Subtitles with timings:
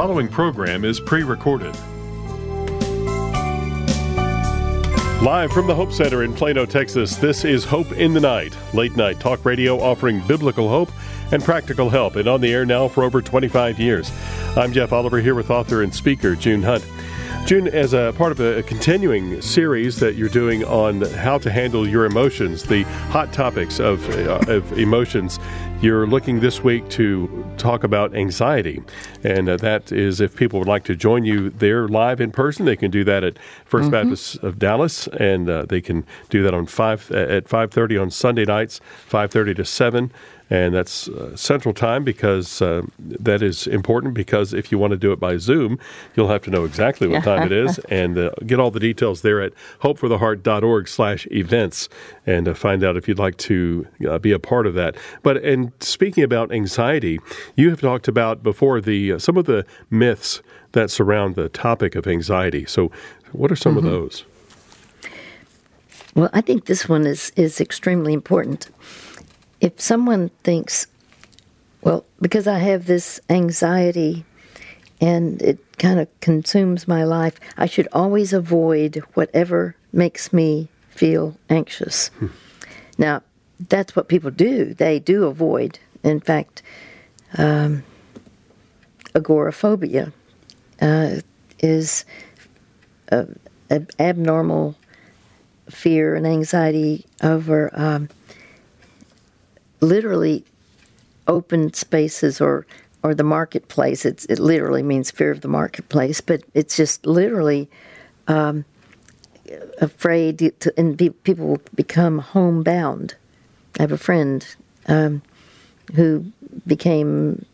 [0.00, 1.74] following program is pre recorded.
[5.22, 8.96] Live from the Hope Center in Plano, Texas, this is Hope in the Night, late
[8.96, 10.90] night talk radio offering biblical hope
[11.32, 14.10] and practical help, and on the air now for over 25 years.
[14.56, 16.82] I'm Jeff Oliver here with author and speaker June Hunt.
[17.46, 21.88] June, as a part of a, continuing series that you're doing on how to handle
[21.88, 25.40] your emotions, the hot topics of, uh, of emotions,
[25.80, 28.82] you're looking this week to talk about anxiety.
[29.24, 32.66] And uh, that is if people would like to join you there live in person,
[32.66, 33.34] they can do that at
[33.68, 33.90] 1st mm-hmm.
[33.90, 38.44] Baptist of Dallas, and uh, they can do that on five at 5.30 on Sunday
[38.44, 40.12] nights, 5.30 to 7
[40.50, 44.96] and that's uh, central time because uh, that is important because if you want to
[44.96, 45.78] do it by zoom
[46.14, 49.22] you'll have to know exactly what time it is and uh, get all the details
[49.22, 51.88] there at hopefortheheart.org slash events
[52.26, 54.96] and uh, find out if you'd like to uh, be a part of that.
[55.22, 57.20] But and speaking about anxiety
[57.56, 60.42] you have talked about before the uh, some of the myths
[60.72, 62.64] that surround the topic of anxiety.
[62.66, 62.90] So
[63.32, 63.86] what are some mm-hmm.
[63.86, 64.24] of those?
[66.14, 68.68] Well, I think this one is, is extremely important
[69.60, 70.86] if someone thinks,
[71.82, 74.24] well, because I have this anxiety
[75.00, 81.36] and it kind of consumes my life, I should always avoid whatever makes me feel
[81.48, 82.08] anxious.
[82.18, 82.26] Hmm.
[82.98, 83.22] Now,
[83.68, 84.74] that's what people do.
[84.74, 85.78] They do avoid.
[86.02, 86.62] In fact,
[87.36, 87.82] um,
[89.14, 90.12] agoraphobia
[90.80, 91.20] uh,
[91.58, 92.04] is
[93.10, 94.76] an abnormal
[95.68, 98.08] fear and anxiety over um,
[99.80, 100.44] literally
[101.26, 102.66] open spaces or
[103.02, 104.04] or the marketplace.
[104.04, 107.68] It's, it literally means fear of the marketplace, but it's just literally
[108.28, 108.64] um,
[109.80, 113.14] afraid to, and be, people will become homebound.
[113.78, 114.46] I have a friend
[114.86, 115.22] um,
[115.94, 116.30] who
[116.66, 117.44] became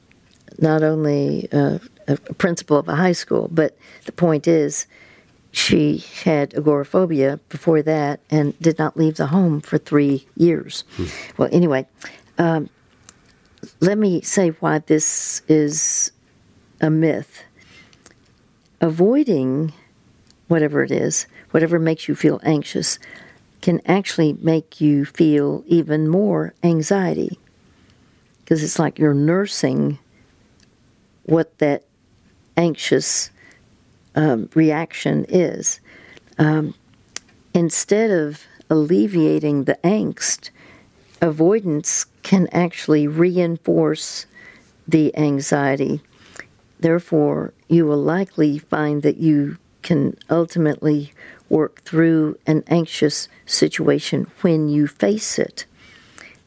[0.59, 3.77] not only uh, a principal of a high school, but
[4.07, 4.87] the point is
[5.57, 10.85] she had agoraphobia before that and did not leave the home for three years.
[10.97, 11.07] Hmm.
[11.39, 11.87] Well, anyway,
[12.37, 12.69] um,
[13.81, 16.13] let me say why this is
[16.83, 17.43] a myth.
[18.83, 19.73] Avoiding
[20.49, 22.99] whatever it is, whatever makes you feel anxious,
[23.63, 27.39] can actually make you feel even more anxiety.
[28.41, 29.99] Because it's like you're nursing
[31.23, 31.85] what that
[32.59, 33.31] anxious
[34.17, 35.81] um, reaction is.
[36.39, 36.75] Um,
[37.55, 40.51] instead of alleviating the angst,
[41.21, 44.27] avoidance can actually reinforce
[44.89, 46.01] the anxiety.
[46.81, 51.13] Therefore, you will likely find that you can ultimately
[51.49, 55.65] work through an anxious situation when you face it.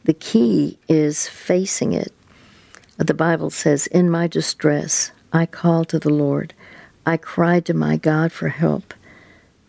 [0.04, 2.12] The key is facing it.
[2.98, 6.54] The Bible says, In my distress, I call to the Lord.
[7.06, 8.94] I cried to my God for help.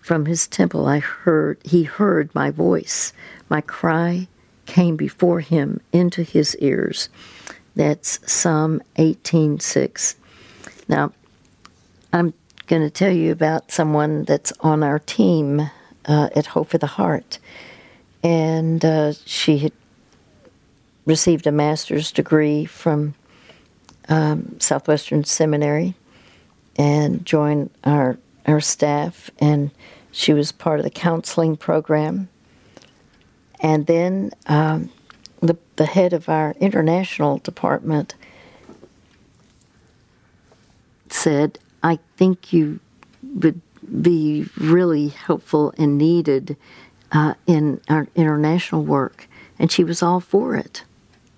[0.01, 3.13] From his temple I heard he heard my voice.
[3.49, 4.27] My cry
[4.65, 7.09] came before him into his ears.
[7.75, 10.15] That's Psalm 18:6.
[10.87, 11.13] Now,
[12.11, 12.33] I'm
[12.67, 15.69] going to tell you about someone that's on our team
[16.05, 17.39] uh, at Hope for the Heart,
[18.23, 19.71] and uh, she had
[21.05, 23.13] received a master's degree from
[24.09, 25.95] um, Southwestern Seminary
[26.81, 29.69] and joined our our staff and
[30.11, 32.27] she was part of the counseling program.
[33.59, 34.89] And then um,
[35.41, 38.15] the the head of our international department
[41.09, 42.79] said I think you
[43.35, 43.61] would
[44.01, 46.57] be really helpful and needed
[47.11, 49.27] uh, in our international work.
[49.59, 50.83] And she was all for it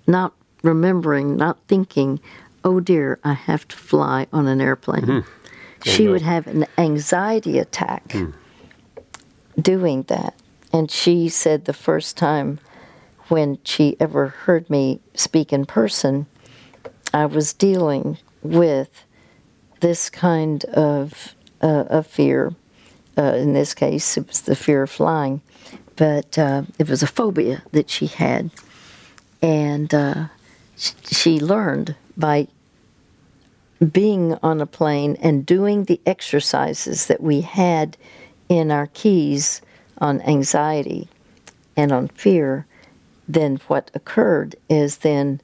[0.08, 2.20] not remembering not thinking
[2.64, 5.02] oh dear, I have to fly on an airplane.
[5.02, 5.30] Mm-hmm.
[5.30, 6.12] Oh, she no.
[6.12, 8.34] would have an anxiety attack mm.
[9.60, 10.36] doing that.
[10.72, 12.60] And she said the first time
[13.28, 16.26] when she ever heard me speak in person,
[17.14, 19.06] I was dealing with
[19.82, 22.54] this kind of, uh, of fear.
[23.18, 25.42] Uh, in this case, it was the fear of flying,
[25.96, 28.50] but uh, it was a phobia that she had.
[29.42, 30.26] And uh,
[30.76, 32.48] she learned by
[33.92, 37.98] being on a plane and doing the exercises that we had
[38.50, 39.62] in our keys
[40.00, 41.08] on anxiety
[41.76, 42.66] and on fear,
[43.28, 45.42] then what occurred is then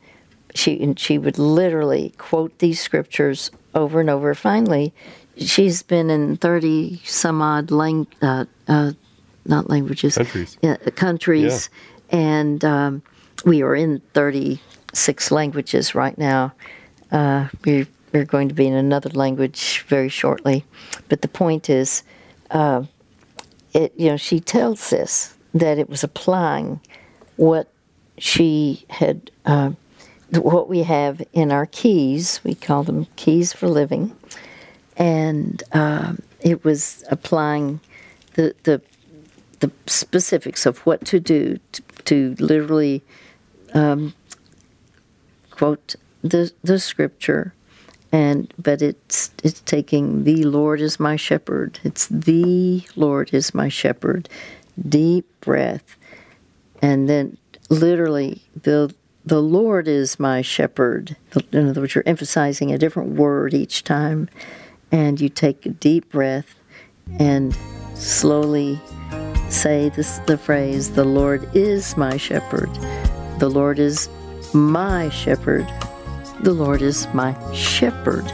[0.56, 4.34] she and she would literally quote these scriptures over and over.
[4.34, 4.94] Finally,
[5.38, 8.92] she's been in thirty some odd lang- uh, uh,
[9.46, 11.70] not languages countries, uh, countries,
[12.12, 12.20] yeah.
[12.20, 13.02] and um,
[13.46, 14.60] we are in thirty
[14.94, 16.52] six languages right now.
[17.12, 20.66] Uh, we we're going to be in another language very shortly.
[21.08, 22.04] But the point is,
[22.52, 22.84] uh,
[23.74, 26.80] it, you know, she tells us that it was applying
[27.36, 27.72] what
[28.18, 29.72] she had, uh,
[30.32, 32.42] what we have in our keys.
[32.44, 34.16] We call them keys for living,
[34.98, 37.80] and uh, it was applying
[38.34, 38.82] the the
[39.60, 43.04] the specifics of what to do to, to literally
[43.74, 44.14] um,
[45.52, 47.54] quote the the scripture
[48.12, 51.80] and but it's it's taking the lord is my shepherd.
[51.84, 54.28] It's the lord is my shepherd.
[54.88, 55.96] Deep breath.
[56.82, 57.38] And then
[57.70, 58.94] literally the
[59.26, 61.16] the lord is my shepherd.
[61.52, 64.30] In other words you're emphasizing a different word each time.
[64.92, 66.56] And you take a deep breath
[67.20, 67.56] and
[67.94, 68.80] slowly
[69.50, 72.74] say this, the phrase the lord is my shepherd.
[73.38, 74.10] The lord is
[74.52, 75.72] my shepherd
[76.42, 78.26] the Lord is my shepherd.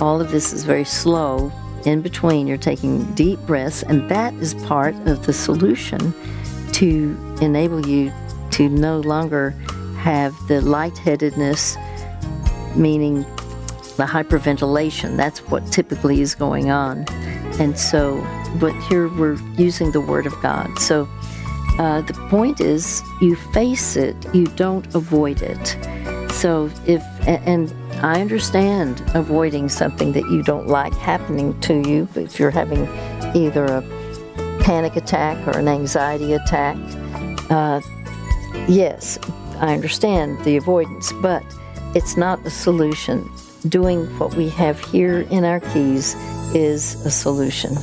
[0.00, 1.52] All of this is very slow.
[1.84, 6.14] In between, you're taking deep breaths, and that is part of the solution
[6.72, 8.12] to enable you
[8.52, 9.50] to no longer
[9.98, 11.76] have the lightheadedness,
[12.76, 13.22] meaning
[13.96, 15.16] the hyperventilation.
[15.16, 17.04] That's what typically is going on.
[17.60, 18.20] And so,
[18.58, 20.78] but here we're using the Word of God.
[20.78, 21.08] So
[21.78, 25.76] uh, the point is, you face it, you don't avoid it.
[26.34, 27.72] So if and
[28.02, 32.86] I understand avoiding something that you don't like happening to you if you're having
[33.34, 33.82] either a
[34.60, 36.76] panic attack or an anxiety attack.
[37.50, 37.80] Uh,
[38.66, 39.18] yes,
[39.60, 41.42] I understand the avoidance, but
[41.94, 43.30] it's not a solution.
[43.68, 46.14] Doing what we have here in our keys
[46.54, 47.76] is a solution.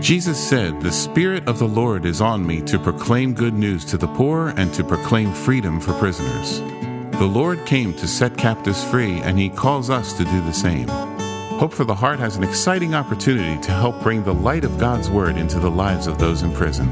[0.00, 3.98] Jesus said, The Spirit of the Lord is on me to proclaim good news to
[3.98, 6.60] the poor and to proclaim freedom for prisoners.
[7.18, 10.88] The Lord came to set captives free, and He calls us to do the same.
[11.58, 15.08] Hope for the Heart has an exciting opportunity to help bring the light of God's
[15.08, 16.86] Word into the lives of those in prison.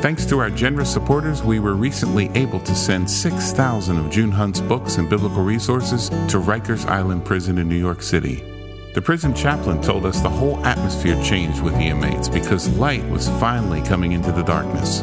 [0.00, 4.60] Thanks to our generous supporters, we were recently able to send 6,000 of June Hunt's
[4.60, 8.57] books and biblical resources to Rikers Island Prison in New York City.
[8.94, 13.28] The prison chaplain told us the whole atmosphere changed with the inmates because light was
[13.38, 15.00] finally coming into the darkness.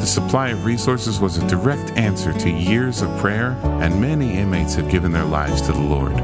[0.00, 3.50] The supply of resources was a direct answer to years of prayer,
[3.82, 6.14] and many inmates have given their lives to the Lord.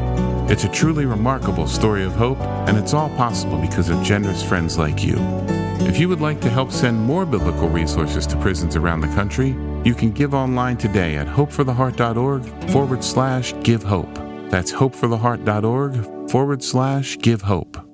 [0.51, 4.79] It's a truly remarkable story of hope, and it's all possible because of generous friends
[4.79, 5.17] like you.
[5.87, 9.57] If you would like to help send more biblical resources to prisons around the country,
[9.85, 14.15] you can give online today at hopefortheheart.org forward slash give hope.
[14.51, 17.94] That's hopefortheheart.org forward slash give hope.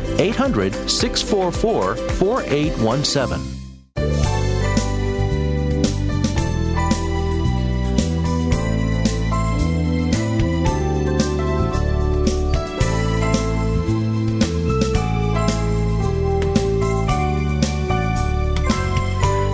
[0.21, 3.61] 800 644 4817.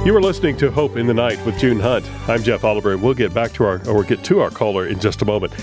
[0.05, 2.09] You are listening to Hope in the Night with June Hunt.
[2.29, 4.99] I'm Jeff Oliver, and we'll get back to our, or get to our caller in
[4.99, 5.53] just a moment.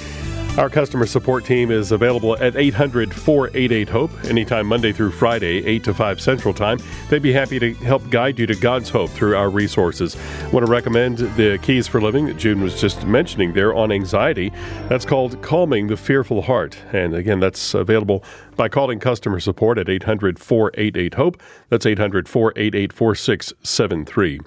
[0.57, 5.83] Our customer support team is available at 800 488 HOPE anytime Monday through Friday, 8
[5.83, 6.79] to 5 Central Time.
[7.09, 10.17] They'd be happy to help guide you to God's hope through our resources.
[10.45, 13.91] I want to recommend the Keys for Living that June was just mentioning there on
[13.91, 14.53] anxiety.
[14.89, 16.79] That's called Calming the Fearful Heart.
[16.93, 18.23] And again, that's available
[18.57, 21.43] by calling customer support at 800 488 HOPE.
[21.69, 24.41] That's 800 488 4673.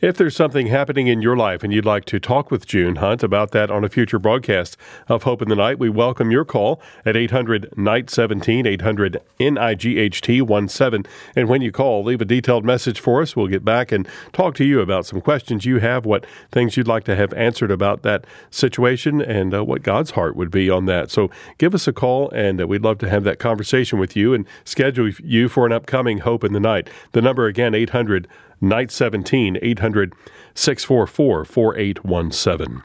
[0.00, 3.22] If there's something happening in your life and you'd like to talk with June Hunt
[3.22, 4.76] about that on a future broadcast
[5.08, 10.70] of Hope in the Night, we welcome your call at 800 Night 17, 800 NIGHT
[10.70, 11.12] 17.
[11.36, 13.36] And when you call, leave a detailed message for us.
[13.36, 16.88] We'll get back and talk to you about some questions you have, what things you'd
[16.88, 20.86] like to have answered about that situation, and uh, what God's heart would be on
[20.86, 21.10] that.
[21.10, 23.49] So give us a call, and uh, we'd love to have that conversation
[23.98, 26.88] with you and schedule you for an upcoming Hope in the Night.
[27.12, 28.28] The number again, 800
[28.60, 30.14] Night 17, 800
[30.54, 32.82] 644 4817.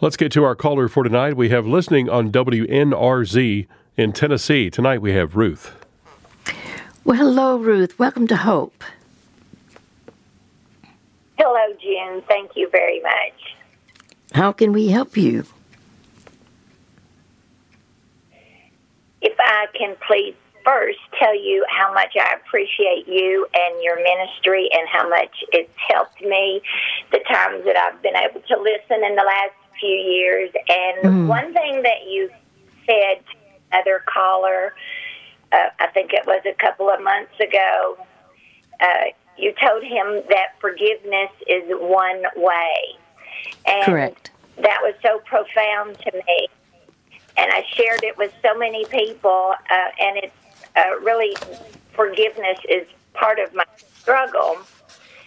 [0.00, 1.36] Let's get to our caller for tonight.
[1.36, 3.66] We have listening on WNRZ
[3.96, 4.70] in Tennessee.
[4.70, 5.74] Tonight we have Ruth.
[7.04, 7.98] Well, hello, Ruth.
[7.98, 8.84] Welcome to Hope.
[11.38, 12.22] Hello, June.
[12.28, 13.56] Thank you very much.
[14.32, 15.44] How can we help you?
[19.20, 20.34] If I can please
[20.64, 25.70] first tell you how much I appreciate you and your ministry and how much it's
[25.88, 26.60] helped me
[27.12, 30.50] the times that I've been able to listen in the last few years.
[30.68, 31.26] And mm.
[31.26, 32.30] one thing that you
[32.86, 33.36] said to
[33.72, 34.74] another caller,
[35.52, 37.98] uh, I think it was a couple of months ago,
[38.80, 39.04] uh,
[39.36, 42.96] you told him that forgiveness is one way.
[43.66, 44.30] And Correct.
[44.56, 46.48] That was so profound to me.
[47.40, 50.36] And I shared it with so many people, uh, and it's
[50.76, 51.34] uh, really
[51.92, 53.64] forgiveness is part of my
[53.98, 54.58] struggle,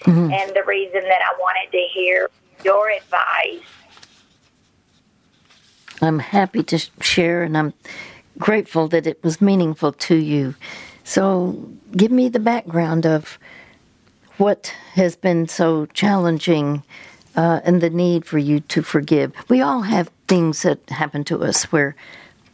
[0.02, 0.32] mm-hmm.
[0.32, 2.30] and the reason that I wanted to hear
[2.64, 3.66] your advice.
[6.04, 7.74] I'm happy to share, and I'm
[8.38, 10.54] grateful that it was meaningful to you.
[11.04, 11.68] So,
[11.98, 13.40] give me the background of
[14.38, 16.84] what has been so challenging
[17.36, 19.34] uh, and the need for you to forgive.
[19.50, 21.96] We all have things that happen to us where,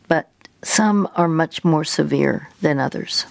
[0.09, 0.27] but
[0.61, 3.25] some are much more severe than others.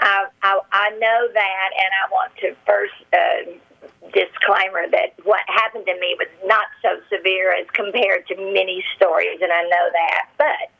[0.00, 5.84] I, I, I know that, and I want to first uh, disclaimer that what happened
[5.84, 10.28] to me was not so severe as compared to many stories, and I know that.
[10.38, 10.70] But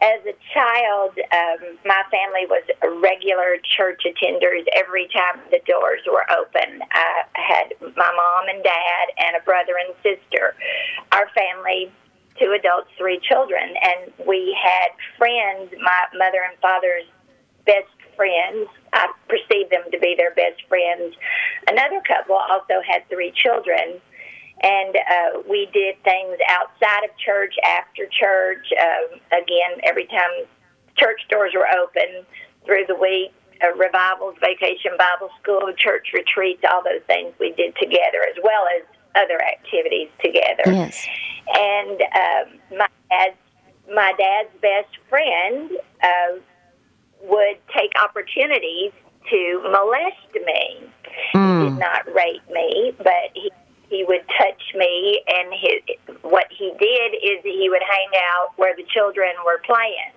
[0.00, 2.62] as a child, um, my family was
[3.02, 6.82] regular church attenders every time the doors were open.
[6.92, 10.54] I had my mom and dad and a brother and sister.
[11.10, 11.90] Our family,
[12.38, 17.06] two adults, three children, and we had friends, my mother and father's
[17.66, 18.68] best friends.
[18.92, 21.16] I perceived them to be their best friends.
[21.66, 24.00] Another couple also had three children
[24.62, 28.66] and uh, we did things outside of church, after church.
[28.80, 30.46] Uh, again, every time
[30.96, 32.26] church doors were open
[32.66, 37.74] through the week, uh, revivals, vacation Bible school, church retreats, all those things we did
[37.76, 38.84] together, as well as
[39.14, 40.62] other activities together.
[40.66, 41.06] Yes.
[41.54, 43.36] And um, my dad's
[43.92, 45.70] my dad's best friend
[46.02, 46.38] uh,
[47.22, 48.92] would take opportunities
[49.30, 50.82] to molest me.
[51.34, 51.58] Mm.
[51.58, 51.78] He did hmm.
[51.78, 53.50] not rape me, but he
[53.88, 58.76] he would touch me, and his what he did is he would hang out where
[58.76, 60.12] the children were playing,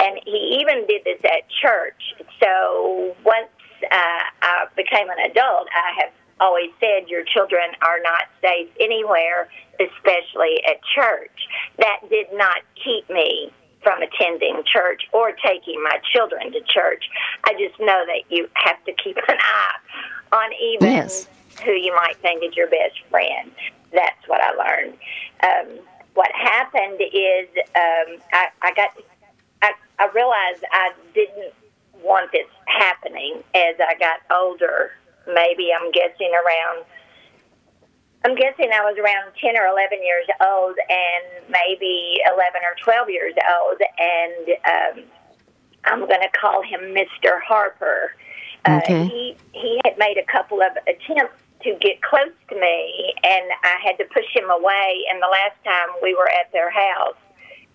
[0.00, 2.14] and he even did this at church.
[2.40, 3.48] So once
[3.84, 9.48] uh, I became an adult, I have always said your children are not safe anywhere,
[9.80, 11.48] especially at church.
[11.78, 17.04] That did not keep me from attending church or taking my children to church.
[17.44, 19.74] I just know that you have to keep an eye
[20.32, 21.28] on even yes
[21.64, 23.50] who you might think is your best friend.
[23.92, 24.94] That's what I learned.
[25.42, 25.78] Um,
[26.14, 28.90] what happened is um, I, I got
[29.62, 31.52] I, I realized I didn't
[32.02, 34.92] want this happening as I got older.
[35.26, 36.84] Maybe I'm guessing around.
[38.24, 43.10] I'm guessing I was around 10 or 11 years old, and maybe 11 or 12
[43.10, 45.04] years old, and um,
[45.84, 47.40] I'm going to call him Mr.
[47.46, 48.14] Harper.
[48.64, 49.06] Uh, okay.
[49.06, 53.76] He he had made a couple of attempts to get close to me, and I
[53.82, 55.04] had to push him away.
[55.10, 57.16] And the last time we were at their house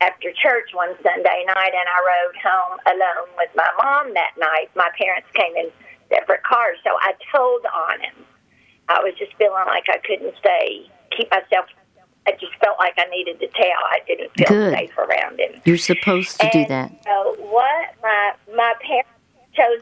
[0.01, 4.69] after church one Sunday night, and I rode home alone with my mom that night.
[4.75, 5.69] My parents came in
[6.09, 8.25] separate cars, so I told on him.
[8.89, 11.65] I was just feeling like I couldn't stay, keep myself.
[12.27, 13.81] I just felt like I needed to tell.
[13.89, 14.73] I didn't feel Good.
[14.73, 15.61] safe around him.
[15.65, 16.91] You're supposed to and do that.
[17.03, 19.09] So what my my parents
[19.53, 19.81] chose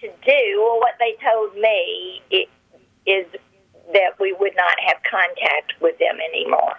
[0.00, 2.48] to do, or what they told me, it,
[3.06, 3.26] is
[3.92, 6.76] that we would not have contact with them anymore.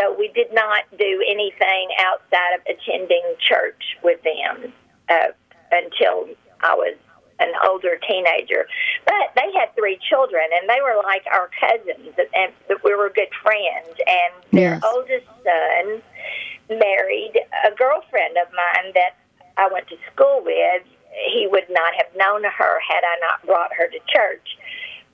[0.00, 4.72] So we did not do anything outside of attending church with them
[5.08, 5.28] uh,
[5.70, 6.28] until
[6.62, 6.96] I was
[7.40, 8.66] an older teenager.
[9.06, 12.52] But they had three children, and they were like our cousins, and
[12.84, 13.94] we were good friends.
[14.06, 14.82] And their yes.
[14.84, 16.02] oldest son
[16.68, 17.34] married
[17.66, 19.16] a girlfriend of mine that
[19.56, 20.82] I went to school with.
[21.32, 24.58] He would not have known her had I not brought her to church.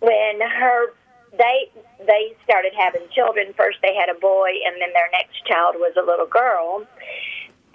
[0.01, 0.93] When her
[1.37, 1.71] they
[2.05, 3.53] they started having children.
[3.57, 6.87] First they had a boy, and then their next child was a little girl.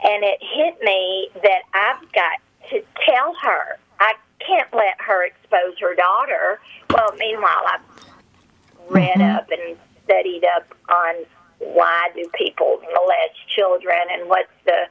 [0.04, 2.40] And it hit me that I've got
[2.70, 6.60] to tell her I can't let her expose her daughter.
[6.90, 8.06] Well, meanwhile, I've
[8.90, 9.38] read mm-hmm.
[9.38, 11.16] up and studied up on
[11.60, 14.88] why do people molest children and what's the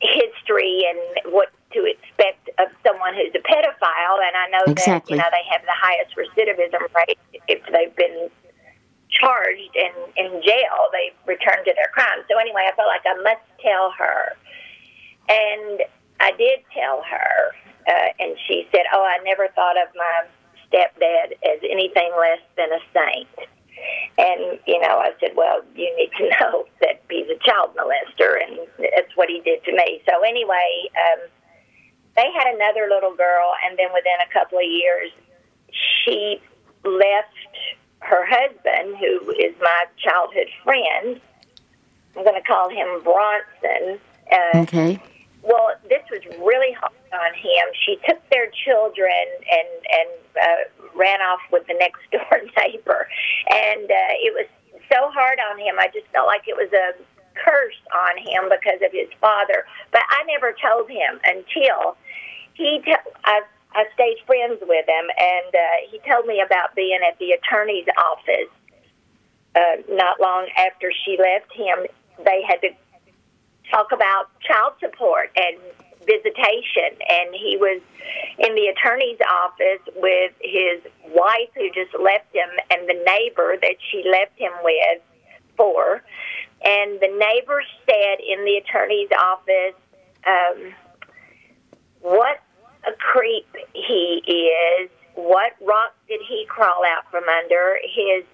[0.00, 4.18] history and what to expect of someone who's a pedophile.
[4.20, 4.86] And I know exactly.
[4.86, 8.30] that you know they have the highest recidivism rate if they've been
[9.10, 10.88] charged and in jail.
[10.92, 12.24] They return to their crimes.
[12.30, 14.36] So anyway, I felt like I must tell her,
[15.28, 15.82] and
[16.20, 17.32] I did tell her,
[17.88, 20.26] uh, and she said, "Oh, I never thought of my
[20.68, 23.48] stepdad as anything less than a saint."
[24.18, 28.36] And, you know, I said, well, you need to know that he's a child molester,
[28.42, 30.02] and that's what he did to me.
[30.08, 31.28] So, anyway, um,
[32.22, 35.10] they had another little girl, and then within a couple of years,
[36.04, 36.40] she
[36.84, 37.34] left
[37.98, 41.20] her husband, who is my childhood friend.
[42.16, 43.98] I'm going to call him Bronson.
[44.30, 45.02] Uh, okay.
[45.42, 47.66] Well, this was really hard on him.
[47.84, 49.10] She took their children
[49.50, 50.10] and and
[50.40, 53.08] uh, ran off with the next door neighbor,
[53.50, 54.46] and uh, it was
[54.92, 55.80] so hard on him.
[55.80, 56.94] I just felt like it was a
[57.34, 59.64] curse on him because of his father.
[59.90, 61.96] But I never told him until
[62.54, 62.82] he.
[63.24, 63.42] I
[63.74, 67.86] I stayed friends with him, and uh, he told me about being at the attorney's
[67.98, 68.52] office.
[69.54, 71.86] Uh, not long after she left him,
[72.24, 72.70] they had to
[73.70, 75.58] talk about child support and
[76.06, 77.80] visitation, and he was
[78.38, 80.80] in the attorney's office with his
[81.14, 85.00] wife who just left him and the neighbor that she left him with
[85.56, 86.02] for.
[86.64, 89.74] And the neighbor said in the attorney's office,
[90.26, 90.74] um,
[92.02, 92.40] What
[92.86, 94.90] a creep he is.
[95.14, 97.78] What rock did he crawl out from under?
[97.94, 98.24] His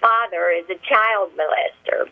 [0.00, 2.08] father is a child molester.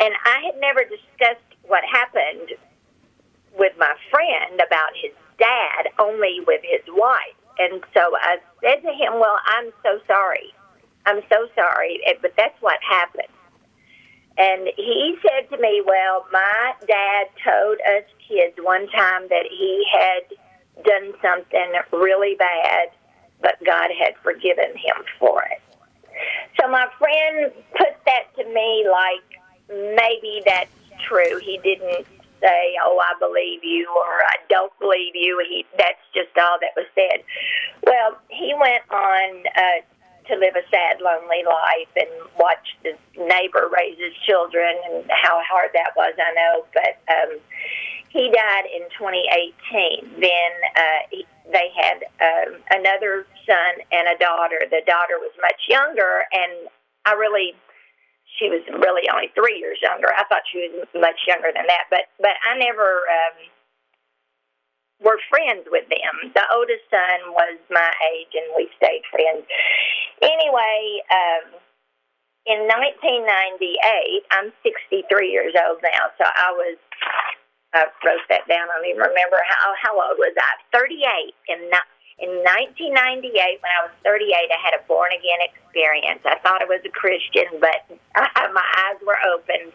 [0.00, 2.56] And I had never discussed what happened
[3.58, 7.36] with my friend about his dad, only with his wife.
[7.58, 10.54] And so I said to him, Well, I'm so sorry.
[11.04, 13.31] I'm so sorry, but that's what happened.
[14.38, 19.84] And he said to me, Well, my dad told us kids one time that he
[19.92, 22.88] had done something really bad,
[23.40, 25.60] but God had forgiven him for it.
[26.60, 29.42] So my friend put that to me like
[29.96, 30.70] maybe that's
[31.06, 31.38] true.
[31.42, 32.06] He didn't
[32.40, 36.72] say, "Oh, I believe you," or "I don't believe you." He that's just all that
[36.76, 37.22] was said.
[37.84, 39.80] Well, he went on uh,
[40.32, 42.08] to live a sad, lonely life and
[42.40, 46.14] watched his neighbor raise his children, and how hard that was.
[46.16, 47.38] I know, but um,
[48.08, 50.20] he died in 2018.
[50.20, 54.64] Then uh, he, they had um, another son and a daughter.
[54.70, 56.68] The daughter was much younger, and
[57.04, 57.54] I really
[58.40, 60.08] she was really only three years younger.
[60.08, 63.36] I thought she was much younger than that, but but I never um,
[65.02, 66.32] were friends with them.
[66.34, 69.44] The oldest son was my age, and we stayed friends.
[70.22, 71.58] Anyway, um,
[72.46, 76.78] in 1998, I'm 63 years old now, so I was.
[77.72, 78.68] I wrote that down.
[78.68, 80.60] I don't even remember how how old was I.
[80.76, 81.72] 38 in
[82.22, 86.20] in 1998, when I was 38, I had a born again experience.
[86.22, 87.82] I thought I was a Christian, but
[88.54, 89.72] my eyes were open.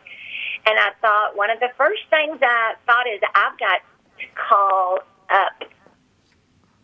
[0.70, 3.82] And I thought one of the first things I thought is I've got
[4.20, 5.63] to call up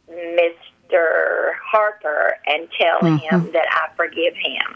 [0.10, 1.53] Mr.
[1.63, 3.17] Harper and tell mm-hmm.
[3.17, 4.75] him that I forgive him.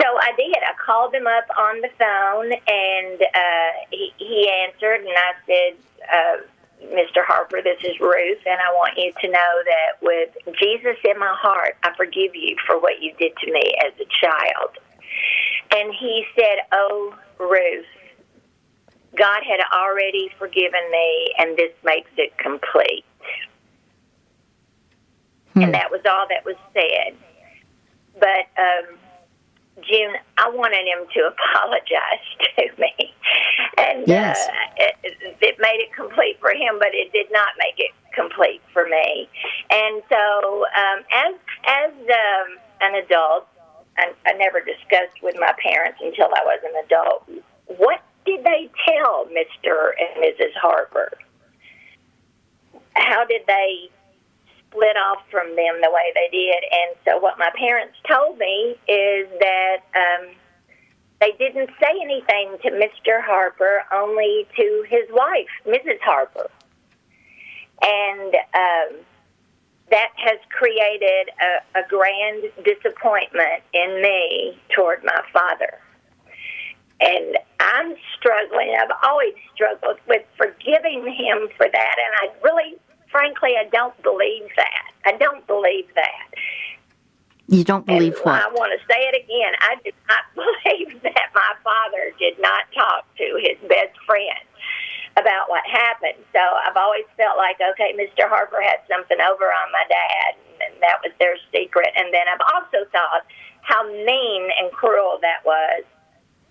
[0.00, 0.56] So I did.
[0.56, 5.76] I called him up on the phone, and uh, he, he answered, and I said,
[6.12, 6.36] uh,
[6.94, 7.24] Mr.
[7.26, 11.34] Harper, this is Ruth, and I want you to know that with Jesus in my
[11.36, 14.78] heart, I forgive you for what you did to me as a child.
[15.72, 17.86] And he said, Oh, Ruth,
[19.16, 23.04] God had already forgiven me, and this makes it complete.
[25.54, 25.62] Hmm.
[25.62, 27.16] And that was all that was said.
[28.20, 28.98] But um,
[29.82, 33.14] June, I wanted him to apologize to me,
[33.78, 34.48] and yes.
[34.48, 38.60] uh, it, it made it complete for him, but it did not make it complete
[38.72, 39.28] for me.
[39.70, 41.34] And so, um, as
[41.66, 43.46] as um, an adult,
[43.96, 47.30] I, I never discussed with my parents until I was an adult.
[47.78, 50.54] What did they tell Mister and Mrs.
[50.60, 51.12] Harper?
[52.94, 53.88] How did they
[54.70, 56.62] split off from them the way they did.
[56.70, 60.28] And so, what my parents told me is that um,
[61.20, 63.22] they didn't say anything to Mr.
[63.22, 66.00] Harper, only to his wife, Mrs.
[66.02, 66.50] Harper.
[67.82, 69.00] And um,
[69.90, 75.78] that has created a, a grand disappointment in me toward my father.
[77.00, 78.74] And I'm struggling.
[78.78, 81.96] I've always struggled with forgiving him for that.
[81.98, 82.74] And I really,
[83.10, 84.90] frankly, I don't believe that.
[85.04, 86.34] I don't believe that.
[87.48, 88.42] You don't believe and what?
[88.44, 89.52] I want to say it again.
[89.60, 94.44] I do not believe that my father did not talk to his best friend
[95.16, 96.20] about what happened.
[96.32, 98.28] So I've always felt like, okay, Mr.
[98.28, 100.30] Harper had something over on my dad,
[100.60, 101.88] and that was their secret.
[101.96, 103.24] And then I've also thought
[103.62, 105.84] how mean and cruel that was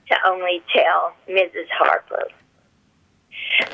[0.09, 1.67] to only tell Mrs.
[1.71, 2.27] Harper.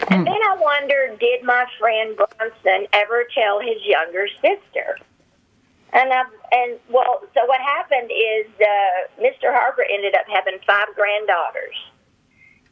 [0.09, 4.97] And then I wondered, did my friend Bronson ever tell his younger sister?
[5.93, 9.53] And I and well, so what happened is uh, Mr.
[9.53, 11.75] Harper ended up having five granddaughters,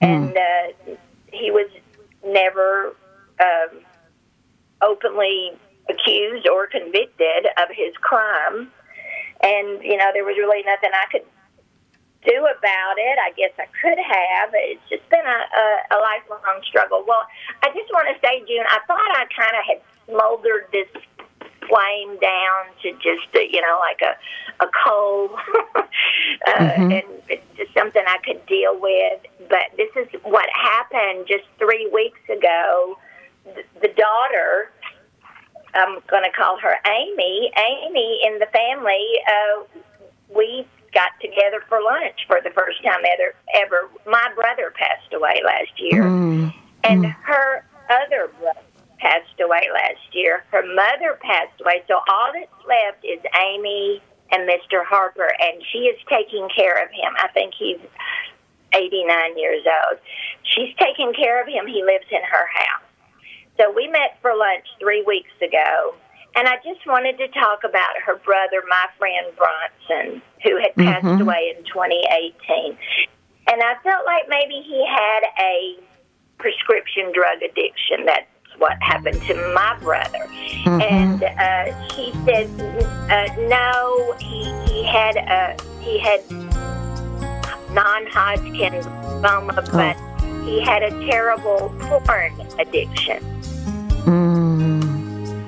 [0.01, 0.95] and uh,
[1.31, 1.67] he was
[2.25, 2.95] never
[3.39, 3.79] um,
[4.81, 5.51] openly
[5.87, 8.71] accused or convicted of his crime.
[9.43, 11.25] And you know, there was really nothing I could
[12.23, 13.17] do about it.
[13.19, 14.49] I guess I could have.
[14.53, 17.03] It's just been a, a, a lifelong struggle.
[17.07, 17.25] Well,
[17.63, 20.87] I just want to say, June, I thought I kind of had smoldered this
[21.67, 25.29] flame down to just uh, you know like a a coal,
[25.75, 25.81] uh,
[26.47, 26.91] mm-hmm.
[26.91, 29.21] and just something I could deal with.
[29.49, 32.97] But this is what happened just three weeks ago.
[33.45, 34.71] The, the daughter,
[35.73, 37.51] I'm going to call her Amy.
[37.57, 39.79] Amy in the family, uh,
[40.35, 43.33] we got together for lunch for the first time ever.
[43.55, 46.53] Ever, my brother passed away last year, mm.
[46.83, 47.15] and mm.
[47.23, 48.59] her other brother
[48.99, 50.43] passed away last year.
[50.51, 54.01] Her mother passed away, so all that's left is Amy
[54.31, 54.85] and Mr.
[54.85, 57.13] Harper, and she is taking care of him.
[57.17, 57.79] I think he's
[58.73, 59.99] 89 years old.
[60.43, 61.67] She's taking care of him.
[61.67, 62.87] He lives in her house.
[63.59, 65.93] So we met for lunch three weeks ago,
[66.35, 71.05] and I just wanted to talk about her brother, my friend Bronson, who had passed
[71.05, 71.21] mm-hmm.
[71.21, 72.77] away in 2018.
[73.47, 75.75] And I felt like maybe he had a
[76.37, 78.05] prescription drug addiction.
[78.05, 80.27] That's what happened to my brother.
[80.29, 80.81] Mm-hmm.
[80.81, 82.47] And uh, he said,
[83.09, 86.21] uh, no, he, he had a, he had
[87.73, 88.73] non-Hodgkin
[89.21, 89.71] lymphoma, oh.
[89.71, 93.19] but he had a terrible porn addiction.
[94.05, 94.90] Mm.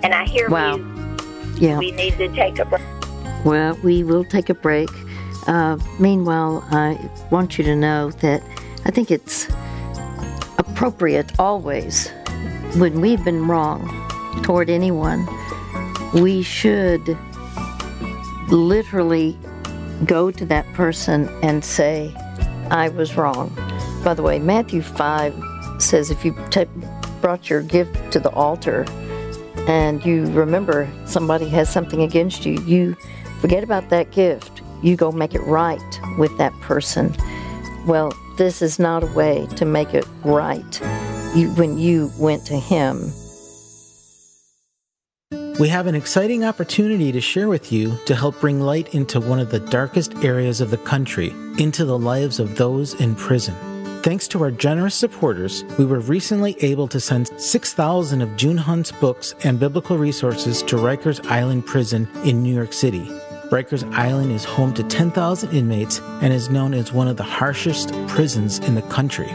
[0.03, 0.75] And I hear wow.
[0.75, 1.79] we, yeah.
[1.79, 2.81] we need to take a break.
[3.45, 4.89] Well, we will take a break.
[5.47, 8.43] Uh, meanwhile, I want you to know that
[8.85, 9.49] I think it's
[10.57, 12.09] appropriate always
[12.75, 13.87] when we've been wrong
[14.41, 15.27] toward anyone,
[16.13, 17.17] we should
[18.49, 19.37] literally
[20.05, 22.13] go to that person and say,
[22.71, 23.53] I was wrong.
[24.03, 25.35] By the way, Matthew 5
[25.77, 26.65] says if you t-
[27.21, 28.85] brought your gift to the altar
[29.67, 32.95] and you remember somebody has something against you, you
[33.39, 34.61] forget about that gift.
[34.81, 37.15] You go make it right with that person.
[37.87, 40.81] Well, this is not a way to make it right
[41.35, 43.11] you, when you went to him.
[45.59, 49.39] We have an exciting opportunity to share with you to help bring light into one
[49.39, 53.55] of the darkest areas of the country, into the lives of those in prison.
[54.03, 58.91] Thanks to our generous supporters, we were recently able to send 6,000 of June Hunt's
[58.91, 63.05] books and biblical resources to Rikers Island Prison in New York City.
[63.49, 67.93] Rikers Island is home to 10,000 inmates and is known as one of the harshest
[68.09, 69.31] prisons in the country.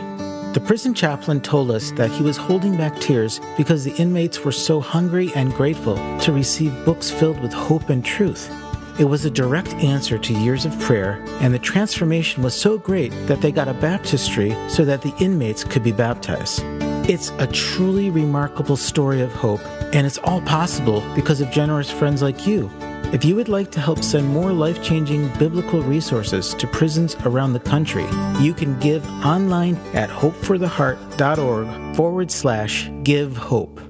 [0.53, 4.53] The prison chaplain told us that he was holding back tears because the inmates were
[4.53, 8.51] so hungry and grateful to receive books filled with hope and truth.
[8.99, 13.11] It was a direct answer to years of prayer, and the transformation was so great
[13.27, 16.63] that they got a baptistry so that the inmates could be baptized.
[17.09, 22.23] It's a truly remarkable story of hope, and it's all possible because of generous friends
[22.23, 22.71] like you
[23.11, 27.55] if you would like to help send more life changing biblical resources to prisons around
[27.55, 28.05] the country,
[28.39, 33.88] you can give online at hopefortheheart.org forward slash give hope.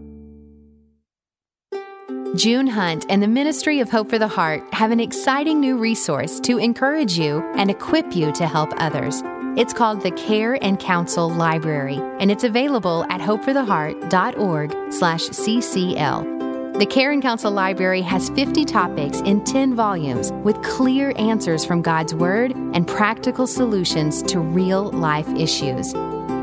[2.36, 6.38] June Hunt and the Ministry of Hope for the Heart have an exciting new resource
[6.40, 9.22] to encourage you and equip you to help others.
[9.56, 16.78] It's called the Care and Counsel Library, and it's available at hopefortheheart.org slash ccl.
[16.78, 21.80] The Care and Counsel Library has 50 topics in 10 volumes with clear answers from
[21.80, 25.94] God's Word and practical solutions to real life issues.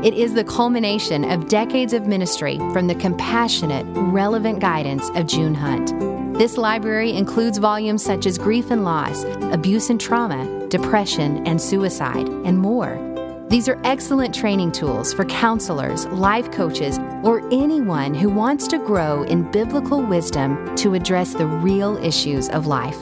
[0.04, 5.54] It is the culmination of decades of ministry from the compassionate, relevant guidance of June
[5.54, 6.38] Hunt.
[6.38, 12.28] This library includes volumes such as Grief and Loss, Abuse and Trauma, depression, and suicide,
[12.28, 13.00] and more.
[13.48, 19.22] These are excellent training tools for counselors, life coaches, or anyone who wants to grow
[19.22, 22.98] in biblical wisdom to address the real issues of life.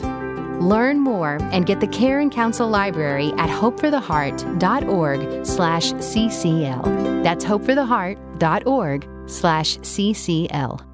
[0.61, 7.23] Learn more and get the Care and Counsel Library at hopefortheheart.org slash ccl.
[7.23, 10.94] That's hopefortheheart.org slash ccl.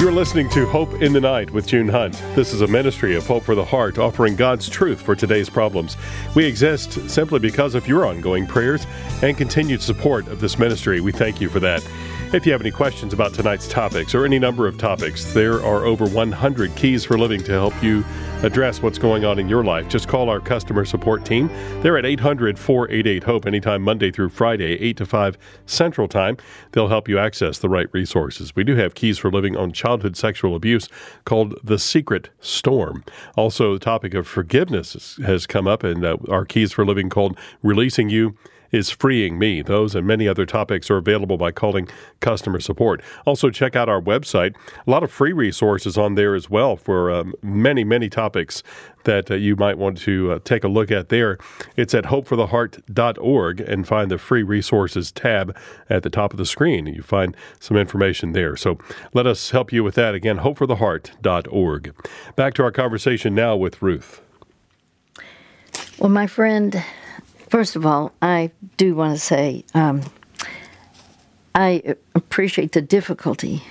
[0.00, 2.14] You're listening to Hope in the Night with June Hunt.
[2.34, 5.98] This is a ministry of Hope for the Heart, offering God's truth for today's problems.
[6.34, 8.86] We exist simply because of your ongoing prayers
[9.22, 11.02] and continued support of this ministry.
[11.02, 11.86] We thank you for that.
[12.32, 15.84] If you have any questions about tonight's topics or any number of topics, there are
[15.84, 18.04] over 100 keys for living to help you
[18.44, 19.88] address what's going on in your life.
[19.88, 21.48] Just call our customer support team.
[21.82, 26.36] They're at 800 488 HOPE anytime Monday through Friday, 8 to 5 Central Time.
[26.70, 28.54] They'll help you access the right resources.
[28.54, 30.88] We do have keys for living on childhood sexual abuse
[31.24, 33.02] called The Secret Storm.
[33.36, 37.36] Also, the topic of forgiveness has come up, and uh, our keys for living called
[37.64, 38.36] Releasing You
[38.72, 39.62] is freeing me.
[39.62, 41.88] Those and many other topics are available by calling
[42.20, 43.02] customer support.
[43.26, 44.54] Also, check out our website.
[44.86, 48.62] A lot of free resources on there as well for um, many, many topics
[49.04, 51.38] that uh, you might want to uh, take a look at there.
[51.76, 55.56] It's at hopefortheheart.org and find the free resources tab
[55.88, 56.86] at the top of the screen.
[56.86, 58.56] You find some information there.
[58.56, 58.78] So
[59.14, 60.14] let us help you with that.
[60.14, 61.94] Again, hopefortheheart.org.
[62.36, 64.20] Back to our conversation now with Ruth.
[65.98, 66.82] Well, my friend,
[67.50, 70.02] First of all, I do want to say um,
[71.52, 73.64] I appreciate the difficulty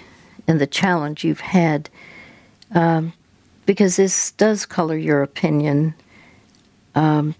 [0.50, 1.90] and the challenge you've had
[2.76, 3.14] um,
[3.66, 5.96] because this does color your opinion.
[6.94, 7.36] Um,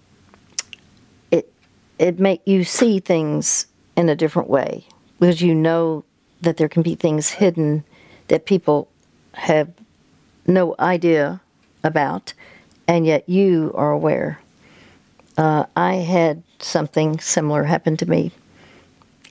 [1.30, 1.52] it
[1.98, 4.86] it make you see things in a different way
[5.18, 6.04] because you know
[6.40, 7.84] that there can be things hidden
[8.28, 8.88] that people
[9.34, 9.68] have
[10.46, 11.42] no idea
[11.84, 12.32] about,
[12.88, 14.38] and yet you are aware.
[15.40, 18.30] Uh, I had something similar happen to me,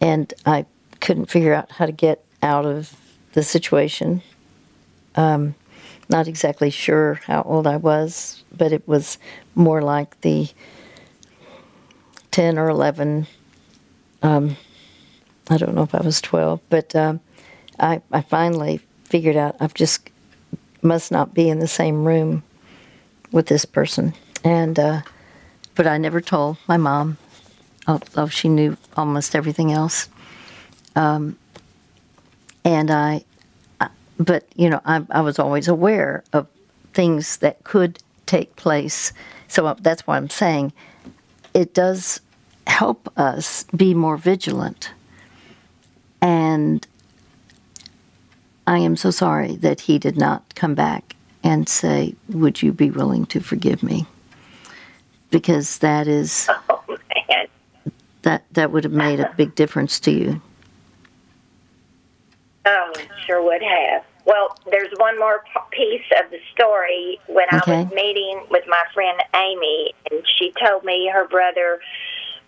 [0.01, 0.65] and I
[1.01, 2.95] couldn't figure out how to get out of
[3.33, 4.23] the situation.
[5.13, 5.53] Um,
[6.09, 9.19] not exactly sure how old I was, but it was
[9.53, 10.49] more like the
[12.31, 13.27] 10 or 11.
[14.23, 14.57] Um,
[15.51, 17.19] I don't know if I was 12, but um,
[17.79, 20.09] I, I finally figured out I've just
[20.81, 22.41] must not be in the same room
[23.31, 24.15] with this person.
[24.43, 25.01] And uh,
[25.79, 27.17] but I never told my mom,
[27.87, 30.09] although she knew almost everything else.
[30.97, 31.37] Um,
[32.65, 33.23] and I,
[34.19, 36.47] but you know, I, I was always aware of
[36.93, 39.13] things that could take place.
[39.47, 40.73] So uh, that's why I'm saying
[41.53, 42.19] it does
[42.67, 44.91] help us be more vigilant.
[46.21, 46.85] And
[48.67, 52.91] I am so sorry that he did not come back and say, Would you be
[52.91, 54.07] willing to forgive me?
[55.29, 57.47] Because that is oh, man.
[58.23, 60.41] that that would have made a big difference to you.
[62.65, 62.93] Um,
[63.25, 64.03] sure would have.
[64.25, 67.73] Well, there's one more piece of the story when okay.
[67.73, 71.79] I was meeting with my friend Amy, and she told me her brother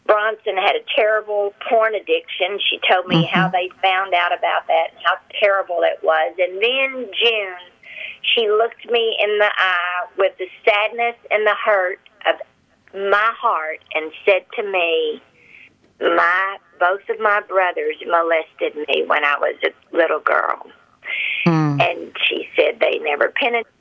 [0.06, 2.60] Bronson had a terrible porn addiction.
[2.70, 3.34] She told me mm-hmm.
[3.34, 6.36] how they found out about that and how terrible it was.
[6.40, 7.64] And then June,
[8.36, 12.00] she looked me in the eye with the sadness and the hurt
[12.94, 15.22] my heart and said to me,
[16.00, 20.68] "My both of my brothers molested me when I was a little girl."
[21.46, 21.82] Mm.
[21.82, 23.72] And she said they never penetrated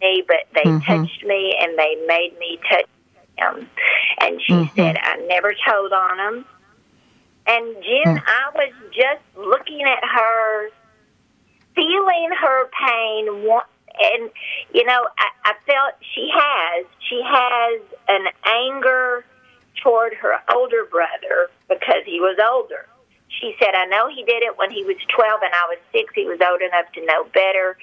[0.00, 0.84] me, but they mm-hmm.
[0.84, 2.86] touched me and they made me touch
[3.38, 3.68] them.
[4.20, 4.76] And she mm-hmm.
[4.76, 6.44] said I never told on them.
[7.46, 8.22] And Jen, mm.
[8.26, 10.68] I was just looking at her,
[11.74, 13.46] feeling her pain,
[14.00, 14.30] and
[14.72, 19.24] you know, I, I felt she has she has an anger
[19.82, 22.86] toward her older brother because he was older.
[23.28, 26.12] She said, "I know he did it when he was 12 and I was 6.
[26.14, 27.76] He was old enough to know better.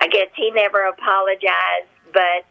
[0.00, 2.44] I guess he never apologized, but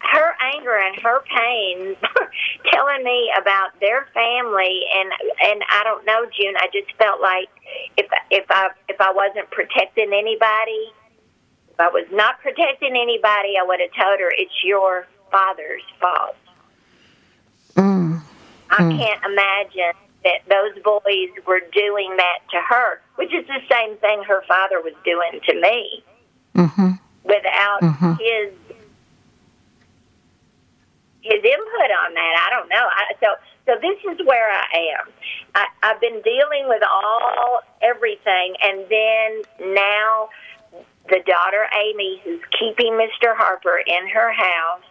[0.00, 1.96] her anger and her pain
[2.72, 5.10] telling me about their family and
[5.42, 7.48] and I don't know June I just felt like
[7.96, 10.92] if if I if I wasn't protecting anybody
[11.78, 16.36] if I was not protecting anybody, I would have told her it's your father's fault.
[17.76, 18.20] Mm.
[18.70, 18.98] I mm.
[18.98, 24.24] can't imagine that those boys were doing that to her, which is the same thing
[24.24, 26.02] her father was doing to me.
[26.56, 26.90] Mm-hmm.
[27.22, 28.12] Without mm-hmm.
[28.18, 28.52] his
[31.22, 32.46] his input on that.
[32.46, 32.88] I don't know.
[32.90, 33.26] I, so
[33.66, 35.12] so this is where I am.
[35.54, 40.30] I, I've been dealing with all everything, and then now
[41.08, 43.36] the daughter Amy, who's keeping Mr.
[43.36, 44.82] Harper in her house.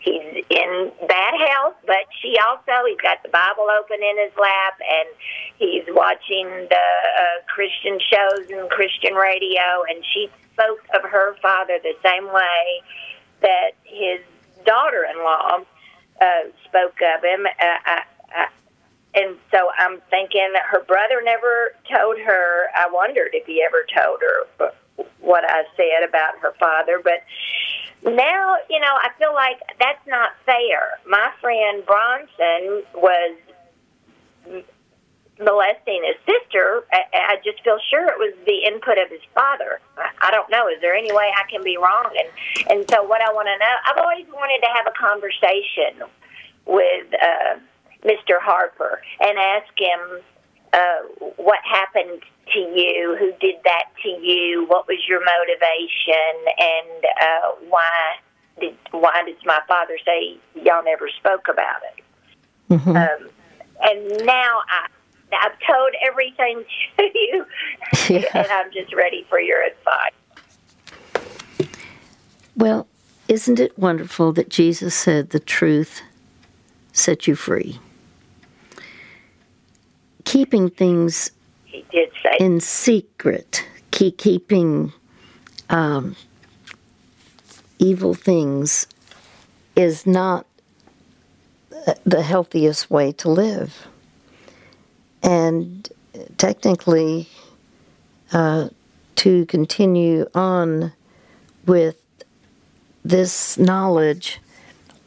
[0.00, 4.80] He's in bad health, but she also he's got the Bible open in his lap,
[4.82, 5.08] and
[5.58, 11.78] he's watching the uh, Christian shows and Christian radio, and she spoke of her father
[11.82, 12.82] the same way
[13.42, 14.20] that his
[14.66, 15.60] daughter-in-law
[16.20, 16.26] uh,
[16.64, 17.46] spoke of him.
[17.46, 18.02] Uh, I,
[18.34, 18.48] I,
[19.14, 22.66] and so I'm thinking that her brother never told her.
[22.76, 24.72] I wondered if he ever told her
[25.20, 27.22] what I said about her father, but
[28.02, 30.98] now, you know, I feel like that's not fair.
[31.06, 33.36] My friend Bronson was
[35.40, 39.80] molesting his sister, I, I just feel sure it was the input of his father.
[39.96, 40.68] I, I don't know.
[40.68, 42.12] Is there any way I can be wrong?
[42.12, 42.28] And
[42.70, 46.04] and so what I want to know, I've always wanted to have a conversation
[46.66, 47.58] with uh,
[48.04, 48.40] Mr.
[48.40, 50.20] Harper and ask him
[50.72, 57.04] uh, what happened to you, who did that to you, what was your motivation, and
[57.04, 57.90] uh, why
[58.60, 62.04] did why does my father say y'all never spoke about it?
[62.74, 62.96] Mm-hmm.
[62.96, 63.30] Um,
[63.82, 64.86] and now I
[65.32, 66.64] I've told everything
[66.98, 67.46] to you,
[68.08, 68.24] yeah.
[68.34, 70.12] and I'm just ready for your advice.
[72.56, 72.86] Well,
[73.28, 76.02] isn't it wonderful that Jesus said the truth
[76.92, 77.78] set you free?
[80.24, 81.30] Keeping things
[82.38, 84.92] in secret, keep, keeping
[85.68, 86.16] um,
[87.78, 88.86] evil things
[89.76, 90.46] is not
[92.04, 93.86] the healthiest way to live.
[95.22, 95.88] And
[96.36, 97.28] technically,
[98.32, 98.68] uh,
[99.16, 100.92] to continue on
[101.66, 101.96] with
[103.04, 104.40] this knowledge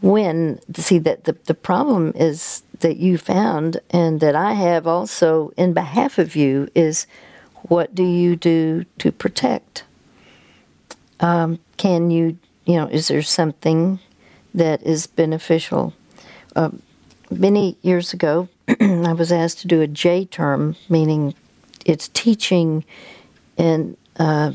[0.01, 5.51] when see that the, the problem is that you found and that i have also
[5.57, 7.07] in behalf of you is
[7.63, 9.83] what do you do to protect
[11.19, 13.99] um, can you you know is there something
[14.53, 15.93] that is beneficial
[16.55, 16.69] uh,
[17.31, 18.47] many years ago
[18.79, 21.35] I was asked to do a J term, meaning
[21.85, 22.85] it's teaching
[23.57, 24.53] in, uh,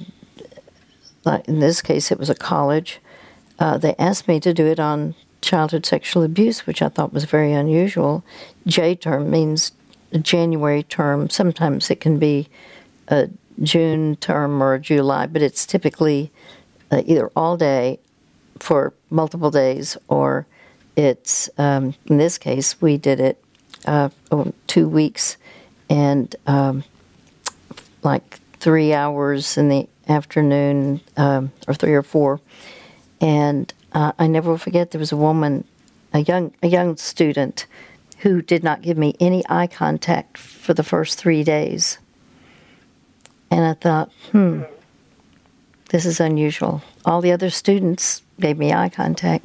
[1.47, 3.01] in this case, it was a college.
[3.59, 7.25] Uh, they asked me to do it on childhood sexual abuse, which I thought was
[7.25, 8.25] very unusual.
[8.67, 9.73] J term means
[10.23, 11.31] January term.
[11.31, 12.49] Sometimes it can be
[13.09, 13.29] a
[13.63, 16.31] June term or July, but it's typically
[16.91, 17.99] uh, either all day
[18.59, 20.47] for multiple days or
[20.97, 23.43] it's, um, in this case, we did it
[23.87, 25.37] uh, oh, two weeks
[25.89, 26.83] and um,
[28.03, 32.41] like three hours in the afternoon um, or three or four.
[33.21, 35.65] And uh, I never will forget there was a woman,
[36.13, 37.67] a young a young student,
[38.19, 41.99] who did not give me any eye contact for the first three days.
[43.51, 44.63] And I thought, hmm,
[45.91, 46.83] this is unusual.
[47.05, 49.45] All the other students gave me eye contact.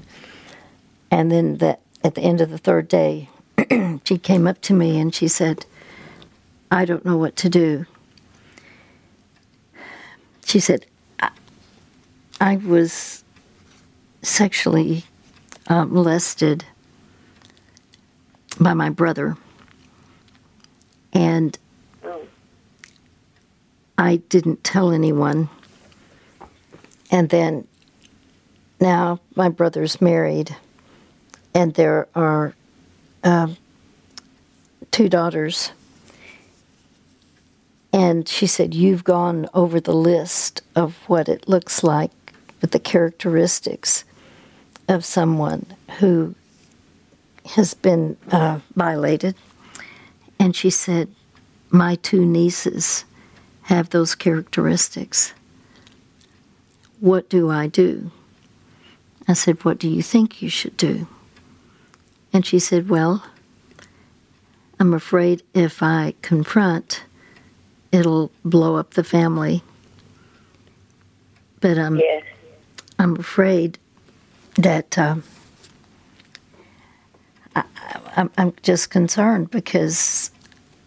[1.10, 3.29] And then that at the end of the third day,
[4.03, 5.65] she came up to me and she said,
[6.71, 7.86] I don't know what to do.
[10.45, 10.86] She said,
[11.19, 11.29] I,
[12.41, 13.23] I was
[14.24, 15.04] sexually
[15.68, 16.66] uh, molested
[18.60, 19.38] by my brother.
[21.14, 21.58] And
[23.98, 25.50] I didn't tell anyone.
[27.12, 27.68] And then
[28.80, 30.56] now my brother's married,
[31.54, 32.56] and there are
[33.24, 33.56] um,
[34.90, 35.72] two daughters.
[37.92, 42.12] And she said, You've gone over the list of what it looks like
[42.62, 44.04] with the characteristics
[44.88, 45.65] of someone
[46.00, 46.36] who
[47.46, 49.36] has been uh, violated.
[50.39, 51.10] And she said,
[51.69, 53.06] My two nieces
[53.63, 55.34] have those characteristics.
[57.00, 58.12] What do I do?
[59.28, 61.08] I said, What do you think you should do?
[62.32, 63.24] And she said, Well,
[64.80, 67.04] I'm afraid if I confront,
[67.91, 69.63] it'll blow up the family.
[71.62, 72.24] But um, yes.
[73.00, 73.78] I'm afraid
[74.56, 75.24] that um,
[77.56, 77.63] I,
[78.16, 80.32] I'm, I'm just concerned because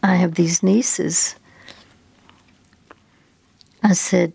[0.02, 1.36] I have these nieces.
[3.82, 4.32] I said,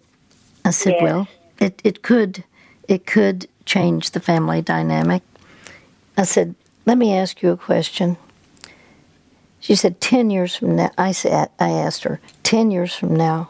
[0.65, 1.01] I said, yes.
[1.01, 1.27] well,
[1.59, 2.43] it, it could
[2.87, 5.23] it could change the family dynamic.
[6.17, 6.55] I said,
[6.85, 8.17] let me ask you a question.
[9.59, 13.49] She said, 10 years from now, I, said, I asked her, 10 years from now,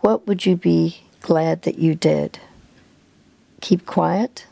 [0.00, 2.40] what would you be glad that you did?
[3.64, 4.44] Keep quiet?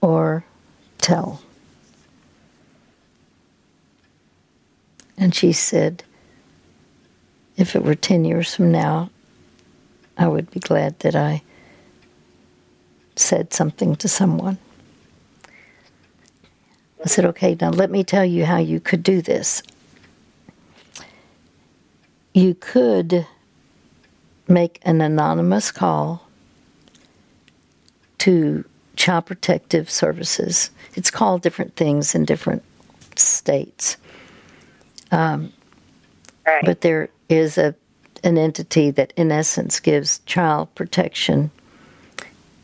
[0.00, 0.44] or
[0.98, 1.40] tell?
[5.16, 6.02] And she said,
[7.56, 9.08] if it were 10 years from now,
[10.18, 11.42] I would be glad that I
[13.14, 14.58] said something to someone.
[17.04, 19.62] I said, okay, now let me tell you how you could do this.
[22.34, 23.28] You could
[24.48, 26.26] make an anonymous call
[28.20, 28.64] to
[28.96, 30.70] Child Protective Services.
[30.94, 32.62] It's called different things in different
[33.16, 33.96] states.
[35.10, 35.52] Um,
[36.46, 36.64] right.
[36.64, 37.74] But there is a
[38.22, 41.50] an entity that, in essence, gives child protection,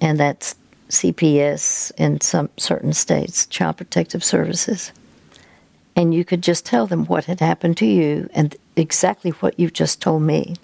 [0.03, 0.55] and that's
[0.91, 4.93] CPS in some certain states, Child Protective Services.
[5.97, 9.73] And you could just tell them what had happened to you and exactly what you've
[9.73, 10.57] just told me.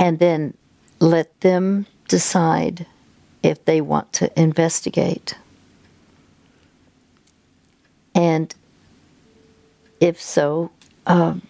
[0.00, 0.54] And then
[1.02, 2.86] let them decide
[3.42, 5.34] if they want to investigate.
[8.14, 8.54] And
[10.00, 10.70] if so,
[11.08, 11.42] um,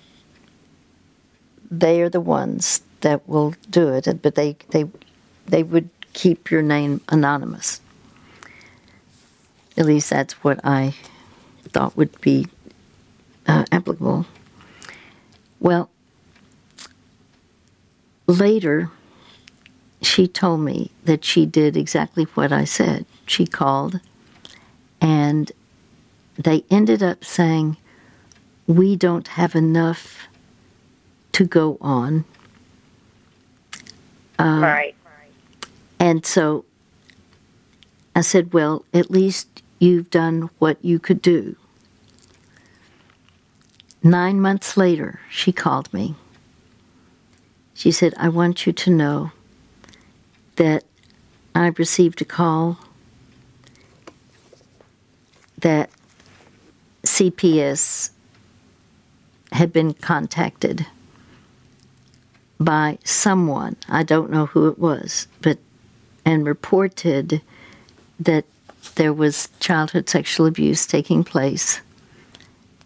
[1.70, 4.86] they are the ones that will do it, but they, they,
[5.46, 7.82] they would keep your name anonymous.
[9.76, 10.94] At least that's what I
[11.64, 12.46] thought would be
[13.46, 14.24] uh, applicable.
[15.61, 15.90] Well,
[18.26, 18.90] later,
[20.03, 23.07] she told me that she did exactly what I said.
[23.26, 24.00] She called,
[25.00, 25.50] and
[26.36, 27.76] they ended up saying,
[28.66, 30.28] We don't have enough
[31.32, 32.24] to go on.
[34.38, 34.94] Uh, right.
[36.00, 36.64] And so
[38.16, 41.57] I said, Well, at least you've done what you could do.
[44.03, 46.16] Nine months later, she called me.
[47.72, 49.30] She said, I want you to know
[50.57, 50.84] that
[51.55, 52.78] I received a call
[55.59, 55.90] that
[57.05, 58.11] CPS
[59.53, 60.86] had been contacted
[62.59, 65.59] by someone, I don't know who it was, but
[66.24, 67.42] and reported
[68.20, 68.44] that
[68.94, 71.80] there was childhood sexual abuse taking place.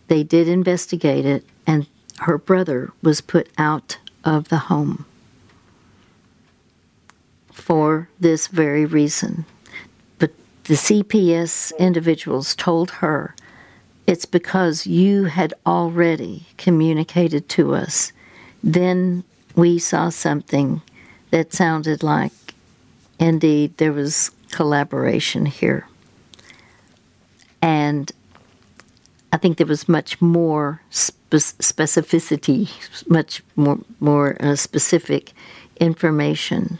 [0.09, 1.87] They did investigate it, and
[2.21, 5.05] her brother was put out of the home
[7.57, 9.47] for this very reason.
[10.19, 10.31] But
[10.65, 13.35] the CPS individuals told her
[14.07, 18.13] it's because you had already communicated to us.
[18.63, 19.25] Then
[19.57, 20.83] we saw something
[21.31, 22.33] that sounded like
[23.19, 25.89] indeed there was collaboration here.
[27.63, 28.13] And
[29.33, 32.71] I think there was much more spe- specificity,
[33.09, 35.33] much more, more uh, specific
[35.81, 36.79] information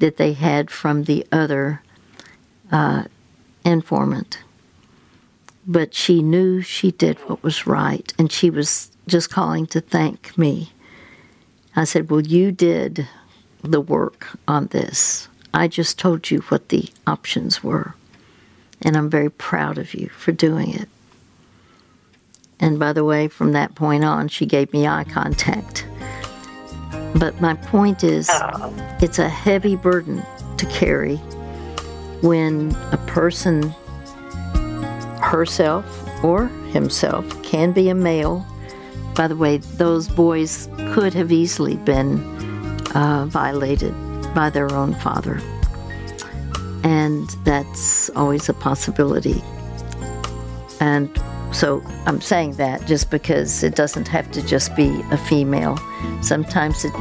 [0.00, 1.82] that they had from the other
[2.70, 3.04] uh,
[3.64, 4.38] informant.
[5.66, 10.36] But she knew she did what was right, and she was just calling to thank
[10.36, 10.72] me
[11.76, 13.08] I said, Well, you did
[13.62, 15.28] the work on this.
[15.52, 17.94] I just told you what the options were.
[18.82, 20.88] And I'm very proud of you for doing it.
[22.58, 25.86] And by the way, from that point on, she gave me eye contact.
[27.16, 28.98] But my point is, oh.
[29.00, 30.22] it's a heavy burden
[30.56, 31.16] to carry
[32.22, 33.74] when a person
[35.20, 35.84] herself
[36.24, 38.46] or himself can be a male
[39.14, 42.20] by the way, those boys could have easily been
[42.94, 43.92] uh, violated
[44.34, 45.40] by their own father.
[46.84, 49.42] And that's always a possibility.
[50.80, 51.10] And
[51.52, 55.78] so I'm saying that just because it doesn't have to just be a female.
[56.22, 56.92] Sometimes it,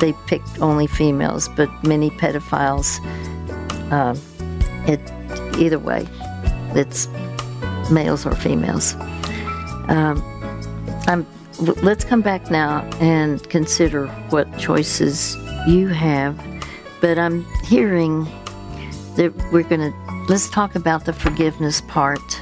[0.00, 3.00] they pick only females, but many pedophiles,
[3.90, 4.16] uh,
[4.86, 5.00] it
[5.58, 6.06] either way,
[6.74, 7.08] it's
[7.90, 8.94] males or females.
[9.88, 10.22] Um,
[11.06, 11.26] I'm
[11.60, 15.36] let's come back now and consider what choices
[15.66, 16.38] you have.
[17.00, 18.24] But I'm hearing
[19.16, 22.40] that we're going to let's talk about the forgiveness part,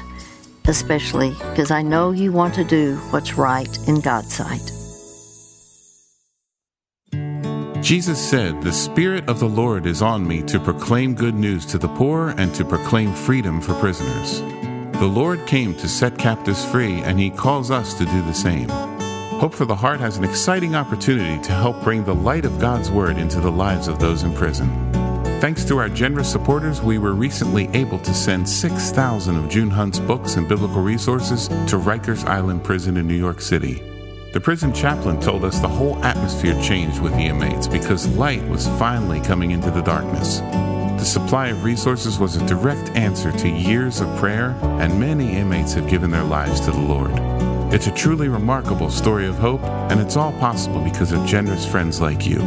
[0.68, 4.72] especially because I know you want to do what's right in God's sight.
[7.82, 11.78] Jesus said, The Spirit of the Lord is on me to proclaim good news to
[11.78, 14.40] the poor and to proclaim freedom for prisoners.
[14.98, 18.68] The Lord came to set captives free, and He calls us to do the same.
[19.38, 22.90] Hope for the Heart has an exciting opportunity to help bring the light of God's
[22.90, 24.70] Word into the lives of those in prison.
[25.38, 29.98] Thanks to our generous supporters, we were recently able to send 6,000 of June Hunt's
[29.98, 33.82] books and biblical resources to Rikers Island Prison in New York City.
[34.32, 38.66] The prison chaplain told us the whole atmosphere changed with the inmates because light was
[38.78, 40.38] finally coming into the darkness.
[40.40, 45.74] The supply of resources was a direct answer to years of prayer, and many inmates
[45.74, 47.12] have given their lives to the Lord.
[47.74, 52.00] It's a truly remarkable story of hope, and it's all possible because of generous friends
[52.00, 52.38] like you.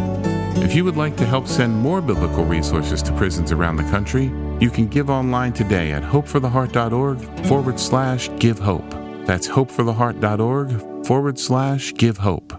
[0.62, 4.26] If you would like to help send more biblical resources to prisons around the country,
[4.60, 8.90] you can give online today at hopefortheheart.org forward slash give hope.
[9.26, 12.54] That's hopefortheheart.org forward slash give hope.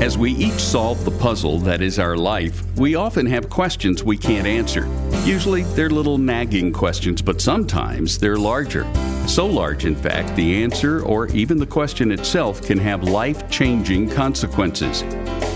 [0.00, 4.16] As we each solve the puzzle that is our life, we often have questions we
[4.16, 4.86] can't answer.
[5.24, 8.86] Usually they're little nagging questions, but sometimes they're larger.
[9.26, 14.08] So large, in fact, the answer or even the question itself can have life changing
[14.08, 15.02] consequences.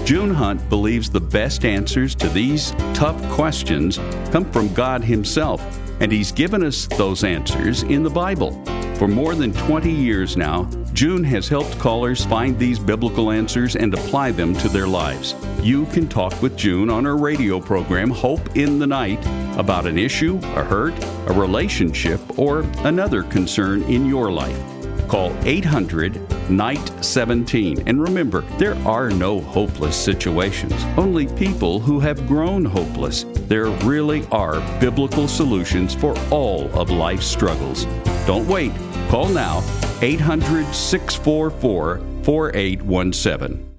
[0.05, 3.98] June Hunt believes the best answers to these tough questions
[4.32, 5.62] come from God Himself,
[6.00, 8.62] and He's given us those answers in the Bible.
[8.96, 13.94] For more than 20 years now, June has helped callers find these biblical answers and
[13.94, 15.36] apply them to their lives.
[15.62, 19.24] You can talk with June on her radio program, Hope in the Night,
[19.57, 20.94] about an issue, a hurt,
[21.28, 24.82] a relationship, or another concern in your life.
[25.12, 27.86] Call 800 Night 17.
[27.86, 33.26] And remember, there are no hopeless situations, only people who have grown hopeless.
[33.46, 37.84] There really are biblical solutions for all of life's struggles.
[38.26, 38.72] Don't wait.
[39.10, 39.58] Call now
[40.00, 43.72] 800 644 4817.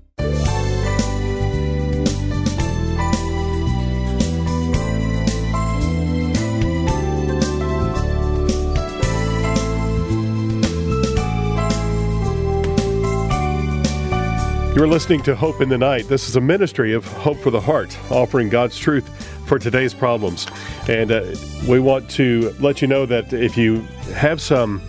[14.76, 16.08] You're listening to Hope in the Night.
[16.08, 19.08] This is a ministry of Hope for the Heart, offering God's truth
[19.48, 20.48] for today's problems.
[20.90, 21.36] And uh,
[21.70, 23.82] we want to let you know that if you
[24.16, 24.82] have some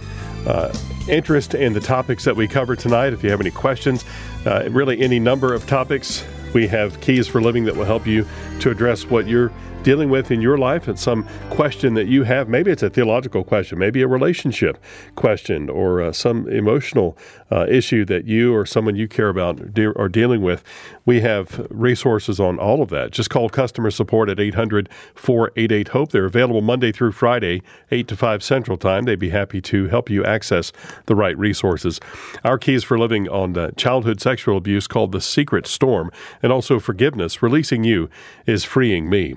[0.46, 0.74] uh,
[1.06, 4.06] interest in the topics that we cover tonight, if you have any questions,
[4.46, 6.24] uh, really any number of topics,
[6.54, 8.26] we have keys for living that will help you
[8.60, 9.52] to address what you're
[9.84, 12.48] dealing with in your life and some question that you have.
[12.48, 14.82] Maybe it's a theological question, maybe a relationship
[15.14, 17.18] question, or uh, some emotional
[17.52, 20.64] uh, issue that you or someone you care about de- are dealing with.
[21.04, 23.10] We have resources on all of that.
[23.10, 26.10] Just call customer support at 800 488 HOPE.
[26.12, 27.60] They're available Monday through Friday,
[27.90, 29.04] 8 to 5 Central Time.
[29.04, 30.72] They'd be happy to help you access
[31.04, 32.00] the right resources.
[32.42, 36.10] Our keys for living on childhood sexual abuse called The Secret Storm,
[36.42, 37.42] and also forgiveness.
[37.42, 38.08] Releasing you
[38.46, 39.34] is freeing me.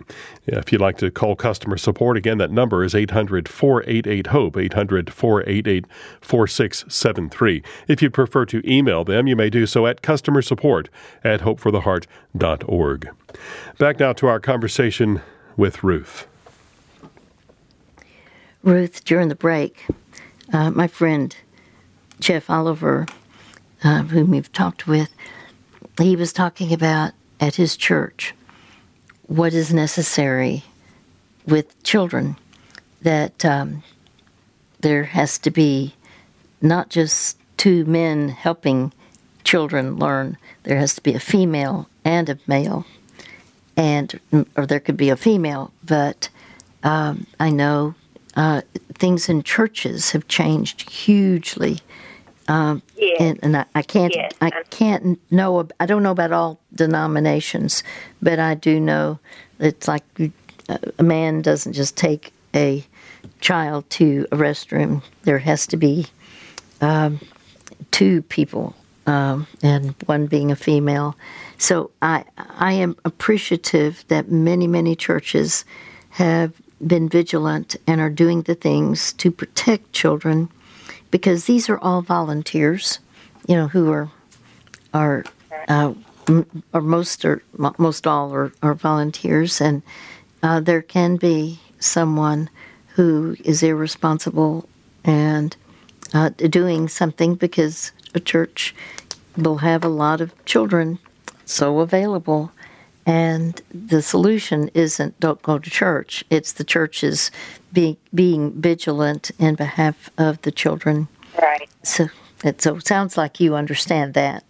[0.47, 5.13] If you'd like to call customer support, again, that number is 800 488 HOPE, 800
[5.13, 5.85] 488
[6.21, 7.63] 4673.
[7.89, 10.87] If you'd prefer to email them, you may do so at customer support
[11.23, 13.09] at hopefortheheart.org.
[13.77, 15.21] Back now to our conversation
[15.57, 16.27] with Ruth.
[18.63, 19.85] Ruth, during the break,
[20.53, 21.35] uh, my friend
[22.21, 23.05] Jeff Oliver,
[23.83, 25.13] uh, whom we've talked with,
[25.99, 28.33] he was talking about at his church
[29.27, 30.63] what is necessary
[31.45, 32.35] with children.
[33.01, 33.83] That um,
[34.79, 35.93] there has to be
[36.61, 38.91] not just two men helping
[39.43, 42.85] children learn, there has to be a female and a male,
[43.77, 44.19] and
[44.55, 45.71] or there could be a female.
[45.83, 46.29] But
[46.83, 47.95] um, I know
[48.35, 48.61] uh,
[48.93, 51.79] things in churches have changed hugely.
[52.47, 53.21] Um, Yes.
[53.21, 54.31] and, and I, I can't Yes.
[54.41, 57.83] I can't know I don't know about all denominations,
[58.21, 59.19] but I do know
[59.59, 60.03] it's like
[60.69, 62.85] a man doesn't just take a
[63.39, 65.03] child to a restroom.
[65.23, 66.07] There has to be
[66.81, 67.19] um,
[67.91, 68.75] two people,
[69.05, 71.15] um, and one being a female.
[71.57, 75.65] So I I am appreciative that many many churches
[76.11, 76.53] have
[76.85, 80.49] been vigilant and are doing the things to protect children
[81.11, 82.99] because these are all volunteers,
[83.47, 84.09] you know, who are
[84.93, 85.23] are
[85.67, 85.93] uh,
[86.27, 89.81] m- or most are mo- most all are, are volunteers, and
[90.43, 92.49] uh, there can be someone
[92.95, 94.67] who is irresponsible
[95.03, 95.55] and
[96.13, 98.73] uh, doing something because a church
[99.37, 100.97] will have a lot of children
[101.45, 102.51] so available.
[103.07, 106.25] And the solution isn't don't go to church.
[106.29, 107.31] It's the churches
[107.71, 111.07] be, being vigilant in behalf of the children.
[111.41, 111.69] Right.
[111.83, 112.09] So
[112.43, 114.43] it so it sounds like you understand that.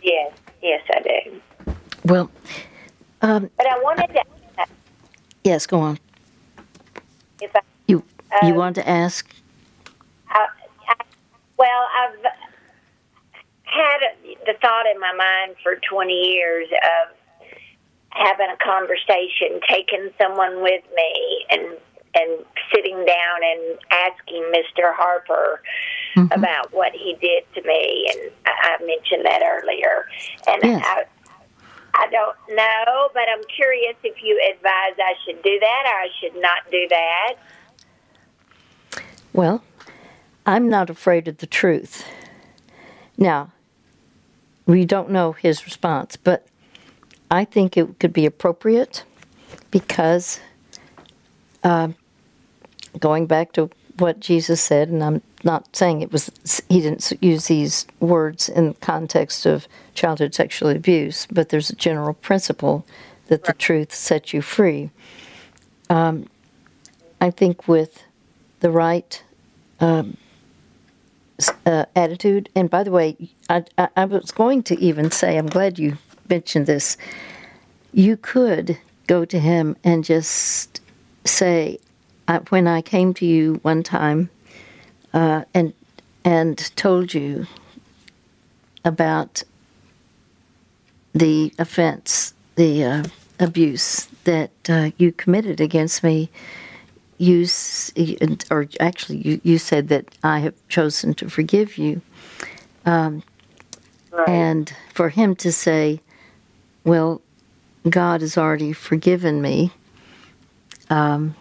[0.00, 0.32] Yes.
[0.62, 1.74] Yes, I do.
[2.04, 2.30] Well,
[3.20, 4.22] um, But I wanted to
[5.42, 5.98] yes, go on.
[7.40, 8.04] if I, You
[8.42, 9.28] you Um, wanted to ask?
[10.30, 10.46] I
[11.58, 12.24] well, I've
[13.64, 14.00] had
[14.46, 17.14] the thought in my mind for 20 years of
[18.10, 21.76] having a conversation, taking someone with me, and
[22.16, 24.94] and sitting down and asking Mr.
[24.94, 25.60] Harper
[26.14, 26.30] mm-hmm.
[26.30, 30.06] about what he did to me, and I, I mentioned that earlier,
[30.46, 30.84] and Yes.
[30.86, 31.04] I
[31.96, 36.08] I don't know, but I'm curious if you advise I should do that or I
[36.20, 37.34] should not do that.
[39.32, 39.62] Well,
[40.44, 42.04] I'm not afraid of the truth.
[43.16, 43.52] Now,
[44.66, 46.46] we don't know his response, but
[47.30, 49.04] I think it could be appropriate
[49.70, 50.40] because
[51.62, 51.88] uh,
[52.98, 56.30] going back to what Jesus said, and I'm not saying it was,
[56.68, 61.76] he didn't use these words in the context of childhood sexual abuse, but there's a
[61.76, 62.84] general principle
[63.28, 64.90] that the truth sets you free.
[65.90, 66.28] Um,
[67.20, 68.02] I think with
[68.60, 69.22] the right
[69.80, 70.16] um,
[71.66, 73.16] uh, attitude, and by the way,
[73.48, 76.96] I, I, I was going to even say, I'm glad you mentioned this.
[77.92, 80.80] You could go to him and just
[81.24, 81.78] say,
[82.48, 84.30] when I came to you one time
[85.12, 85.72] uh, and
[86.24, 87.46] and told you
[88.84, 89.42] about
[91.12, 93.04] the offense, the uh,
[93.38, 96.30] abuse that uh, you committed against me,
[97.18, 97.46] you
[98.50, 102.00] or actually you, you said that I have chosen to forgive you,
[102.86, 103.22] um,
[104.10, 104.28] right.
[104.28, 106.00] and for him to say,
[106.84, 107.22] "Well,
[107.88, 109.70] God has already forgiven me."
[110.90, 111.34] Um,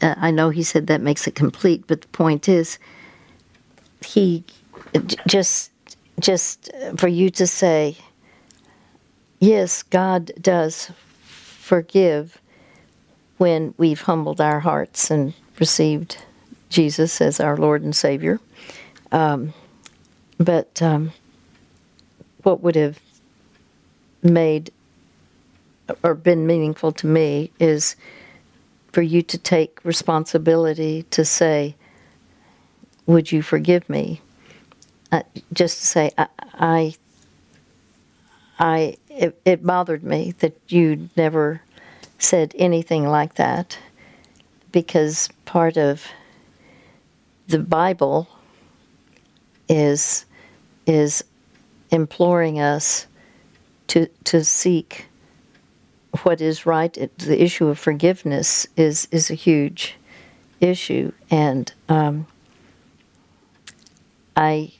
[0.00, 2.78] I know he said that makes it complete, but the point is,
[4.04, 4.44] he
[5.26, 5.72] just
[6.20, 7.96] just for you to say,
[9.40, 10.90] yes, God does
[11.24, 12.40] forgive
[13.42, 16.16] when we've humbled our hearts and received
[16.68, 18.38] Jesus as our Lord and Savior.
[19.10, 19.52] Um,
[20.38, 21.10] but um,
[22.44, 23.00] what would have
[24.22, 24.70] made
[26.04, 27.96] or been meaningful to me is
[28.92, 31.74] for you to take responsibility to say,
[33.06, 34.20] Would you forgive me?
[35.10, 36.94] Uh, just to say, I, I,
[38.60, 41.60] I it, it bothered me that you never
[42.22, 43.78] said anything like that
[44.70, 46.06] because part of
[47.48, 48.28] the Bible
[49.68, 50.24] is
[50.86, 51.24] is
[51.90, 53.06] imploring us
[53.88, 55.06] to to seek
[56.22, 56.92] what is right.
[57.18, 59.96] The issue of forgiveness is is a huge
[60.60, 62.26] issue, and um,
[64.36, 64.72] I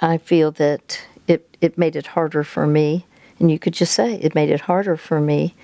[0.00, 3.04] I feel that it it made it harder for me,
[3.40, 5.54] and you could just say it made it harder for me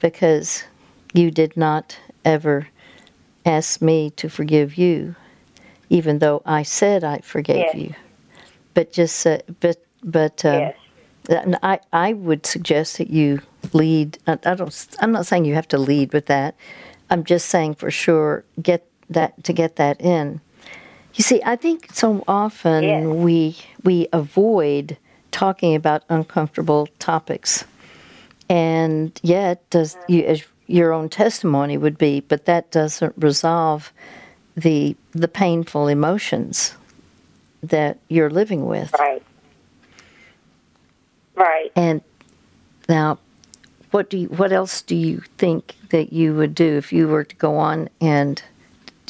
[0.00, 0.64] because
[1.12, 2.68] you did not ever
[3.46, 5.14] ask me to forgive you,
[5.88, 7.74] even though I said I forgave yes.
[7.74, 7.94] you.
[8.74, 10.72] But just said, but but um,
[11.28, 11.56] yes.
[11.62, 13.40] I I would suggest that you
[13.72, 14.18] lead.
[14.26, 14.86] I, don't.
[15.00, 16.54] I'm not saying you have to lead with that.
[17.10, 20.40] I'm just saying for sure get that to get that in.
[21.14, 23.06] You see, I think so often yeah.
[23.06, 24.96] we we avoid
[25.30, 27.64] talking about uncomfortable topics,
[28.50, 33.92] and yet does you, as your own testimony would be, but that doesn't resolve
[34.56, 36.74] the the painful emotions
[37.62, 38.92] that you're living with.
[38.98, 39.22] Right.
[41.36, 41.72] Right.
[41.76, 42.02] And
[42.88, 43.18] now
[43.90, 47.24] what do you, what else do you think that you would do if you were
[47.24, 48.42] to go on and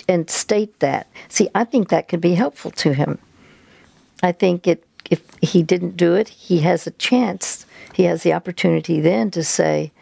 [0.08, 1.06] and state that?
[1.28, 3.18] See, I think that could be helpful to him.
[4.22, 7.66] I think it if he didn't do it, he has a chance.
[8.00, 9.92] He has the opportunity then to say,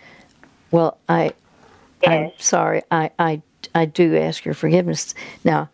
[0.71, 1.33] "Well, I
[2.01, 2.31] yes.
[2.31, 2.83] I'm sorry.
[2.93, 3.43] I I
[3.75, 5.69] I do ask your forgiveness." Now,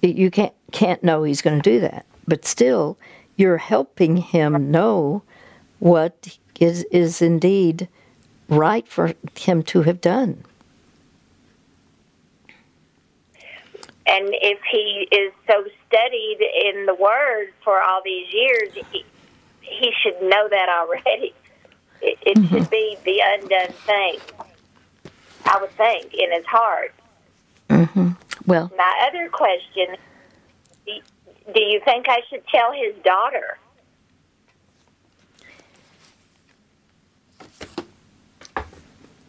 [0.00, 2.96] you can't can't know he's going to do that, but still
[3.36, 5.22] you're helping him know
[5.78, 7.88] what is is indeed
[8.48, 10.44] right for him to have done.
[14.06, 19.04] And if he is so studied in the Word for all these years, he,
[19.60, 21.34] he should know that already.
[22.02, 22.54] It, it mm-hmm.
[22.54, 24.18] should be the undone thing,
[25.44, 26.94] I would think, in his heart.
[27.70, 28.10] Mm-hmm.
[28.46, 29.96] Well, my other question
[31.54, 33.58] do you think I should tell his daughter?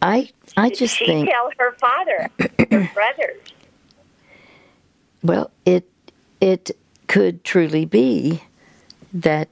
[0.00, 3.40] I I just she think tell her father, her brothers.
[5.22, 5.88] Well, it
[6.40, 6.70] it
[7.08, 8.42] could truly be
[9.12, 9.48] that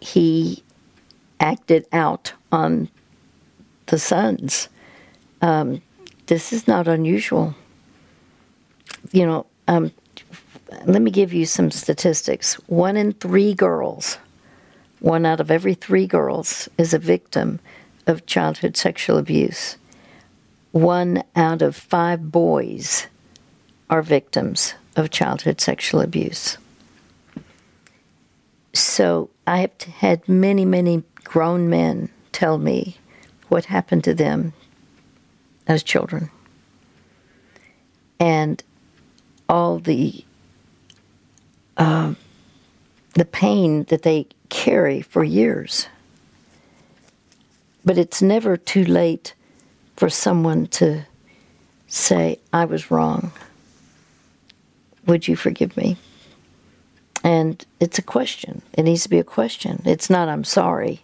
[0.00, 0.63] he
[1.44, 2.88] acted out on
[3.86, 4.68] the sons.
[5.42, 5.82] Um,
[6.26, 7.54] this is not unusual.
[9.12, 9.92] You know, um,
[10.86, 12.54] let me give you some statistics.
[12.66, 14.16] One in three girls,
[15.00, 17.60] one out of every three girls, is a victim
[18.06, 19.76] of childhood sexual abuse.
[20.72, 23.06] One out of five boys
[23.90, 26.56] are victims of childhood sexual abuse.
[28.72, 32.96] So I have had many, many grown men tell me
[33.48, 34.52] what happened to them
[35.66, 36.30] as children
[38.20, 38.62] and
[39.48, 40.24] all the
[41.76, 42.14] uh,
[43.14, 45.88] the pain that they carry for years.
[47.84, 49.34] But it's never too late
[49.96, 51.04] for someone to
[51.86, 53.32] say, I was wrong.
[55.06, 55.96] Would you forgive me?
[57.22, 58.62] And it's a question.
[58.72, 59.82] It needs to be a question.
[59.84, 61.02] It's not, I'm sorry.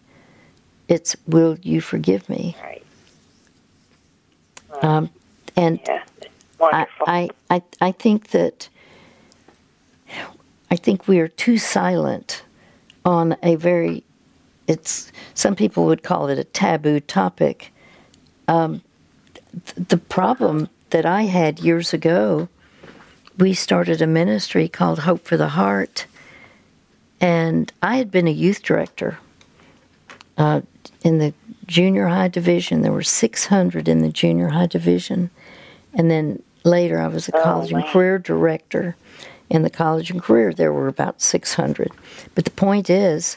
[0.90, 2.56] It's, will you forgive me?
[2.62, 2.84] Right.
[4.82, 5.08] Um,
[5.56, 6.02] and Yeah.
[6.60, 8.68] I, I, I, I think that
[10.70, 12.42] I think we are too silent
[13.04, 14.04] on a very
[14.68, 17.72] it's some people would call it a taboo topic.
[18.46, 18.82] Um,
[19.66, 22.48] th- the problem that I had years ago,
[23.38, 26.06] we started a ministry called Hope for the Heart,
[27.20, 29.18] and I had been a youth director
[30.38, 30.60] uh,
[31.02, 31.34] in the
[31.66, 32.82] junior high division.
[32.82, 35.30] There were 600 in the junior high division,
[35.94, 38.96] and then later I was a oh, college and career director.
[39.48, 41.90] In the college and career, there were about 600.
[42.36, 43.36] But the point is,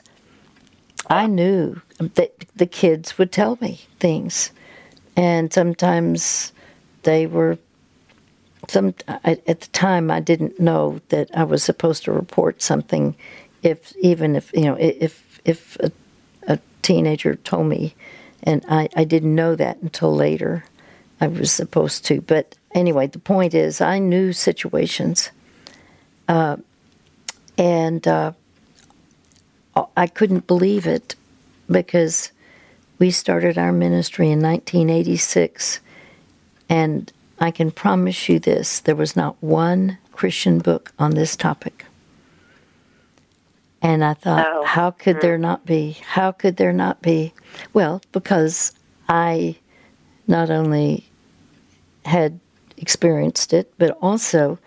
[1.10, 4.52] I knew that the kids would tell me things,
[5.16, 6.52] and sometimes
[7.04, 7.58] they were.
[8.70, 13.14] Some at the time, I didn't know that I was supposed to report something,
[13.62, 15.91] if even if you know if if a
[16.84, 17.96] teenager told me,
[18.44, 20.66] and I, I didn't know that until later.
[21.22, 25.32] I was supposed to, but anyway, the point is, I knew situations,
[26.28, 26.58] uh,
[27.58, 28.08] and.
[28.08, 28.34] Uh,
[29.98, 31.16] I couldn't believe it
[31.70, 32.32] because
[33.00, 35.80] we started our ministry in 1986,
[36.70, 41.86] and I can promise you this there was not one Christian book on this topic.
[43.84, 44.64] And I thought, Oh.
[44.64, 45.98] how could there not be?
[46.04, 47.34] How could there not be?
[47.74, 48.72] Well, because
[49.10, 49.58] I
[50.28, 51.06] not only
[52.06, 52.40] had
[52.78, 54.58] experienced it, but also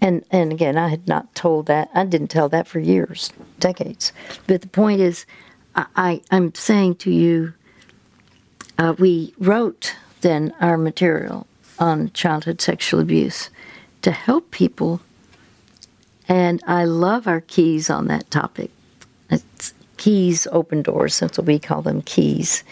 [0.00, 4.12] and and again i had not told that i didn't tell that for years decades
[4.46, 5.26] but the point is
[5.76, 7.52] i, I i'm saying to you
[8.78, 11.46] uh, we wrote then our material
[11.78, 13.50] on childhood sexual abuse
[14.02, 15.00] to help people
[16.30, 18.70] and i love our keys on that topic.
[19.30, 21.20] It's keys open doors.
[21.20, 22.64] That's what we call them keys.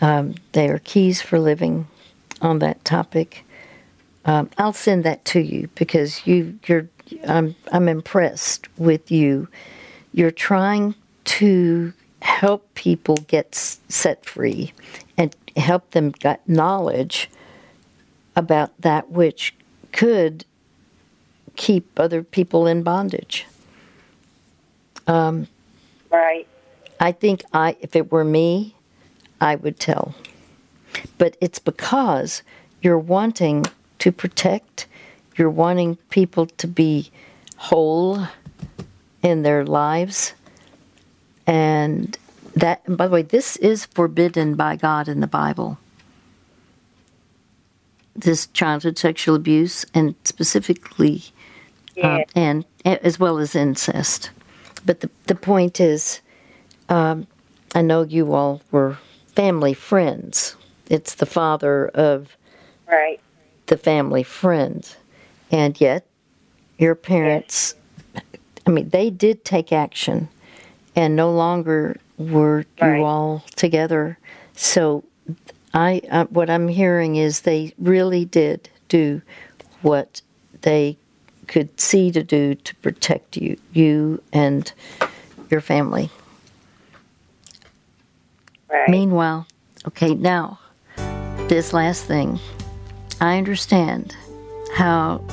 [0.00, 1.86] Um, they are keys for living
[2.42, 3.44] on that topic.
[4.24, 6.88] Um, I'll send that to you because you you're
[7.28, 9.48] I'm I'm impressed with you.
[10.12, 10.94] You're trying
[11.26, 14.72] to help people get set free
[15.16, 17.30] and help them get knowledge
[18.34, 19.54] about that which
[19.92, 20.44] could
[21.56, 23.46] keep other people in bondage.
[25.06, 25.46] Um,
[26.10, 26.46] right.
[27.00, 28.74] I think I if it were me,
[29.40, 30.14] I would tell.
[31.18, 32.42] But it's because
[32.80, 33.66] you're wanting
[33.98, 34.86] to protect,
[35.36, 37.10] you're wanting people to be
[37.56, 38.26] whole
[39.22, 40.34] in their lives.
[41.46, 42.18] And
[42.54, 45.78] that and by the way, this is forbidden by God in the Bible.
[48.14, 51.24] This childhood sexual abuse and specifically
[51.96, 52.16] Yeah.
[52.16, 54.30] um, and as well as incest.
[54.84, 56.20] But the the point is,
[56.88, 57.26] um,
[57.74, 58.98] I know you all were
[59.34, 60.56] family friends.
[60.88, 62.36] It's the father of
[62.88, 63.20] right.
[63.66, 64.88] the family friend,
[65.50, 66.06] and yet
[66.78, 67.74] your parents.
[68.66, 70.28] I mean, they did take action,
[70.96, 72.98] and no longer were Right.
[72.98, 74.18] you all together.
[74.54, 75.04] So,
[75.74, 79.22] I uh, what I'm hearing is they really did do
[79.82, 80.20] what
[80.62, 80.98] they
[81.46, 84.72] could see to do to protect you, you and
[85.50, 86.10] your family.
[88.70, 88.88] Right.
[88.88, 89.46] Meanwhile,
[89.86, 90.58] okay, now
[91.48, 92.40] this last thing,
[93.20, 94.16] I understand
[94.74, 95.24] how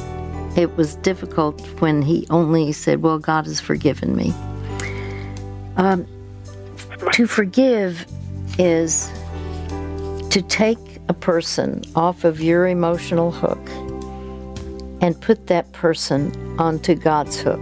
[0.56, 4.34] it was difficult when he only said, "Well, God has forgiven me."
[5.78, 6.06] Um,
[7.14, 8.06] to forgive
[8.60, 9.12] is
[10.30, 10.78] to take
[11.10, 13.60] a person off of your emotional hook
[15.04, 17.60] and put that person onto God's hook.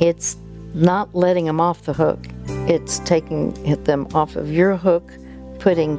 [0.00, 0.38] It's
[0.72, 2.18] not letting them off the hook,
[2.66, 3.52] it's taking
[3.84, 5.12] them off of your hook,
[5.58, 5.98] putting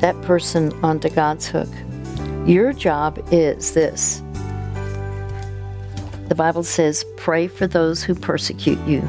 [0.00, 1.68] that person onto God's hook.
[2.44, 4.20] Your job is this
[6.28, 9.00] the Bible says, pray for those who persecute you.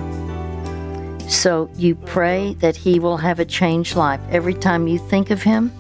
[1.30, 4.20] So you pray that he will have a changed life.
[4.30, 5.72] Every time you think of him,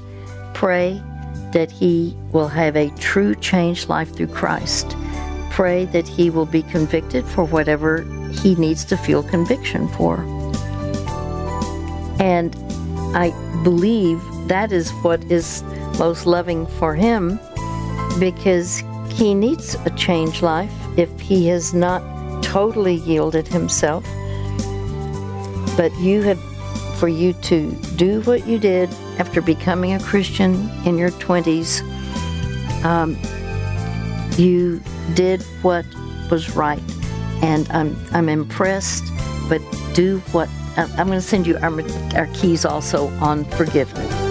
[0.55, 1.03] pray
[1.55, 4.93] that he will have a true changed life through Christ.
[5.51, 8.01] Pray that he will be convicted for whatever
[8.43, 10.17] he needs to feel conviction for.
[12.19, 12.53] And
[13.15, 13.31] I
[13.63, 15.63] believe that is what is
[15.97, 17.39] most loving for him
[18.19, 22.03] because he needs a changed life if he has not
[22.43, 24.03] totally yielded himself.
[25.77, 26.39] But you have,
[26.95, 28.89] for you to do what you did
[29.19, 31.81] after becoming a Christian in your 20s,
[32.83, 33.17] um,
[34.37, 34.81] you
[35.13, 35.85] did what
[36.29, 36.81] was right.
[37.41, 39.03] And I'm, I'm impressed,
[39.49, 39.61] but
[39.93, 41.81] do what I'm going to send you our,
[42.15, 44.24] our keys also on forgiveness.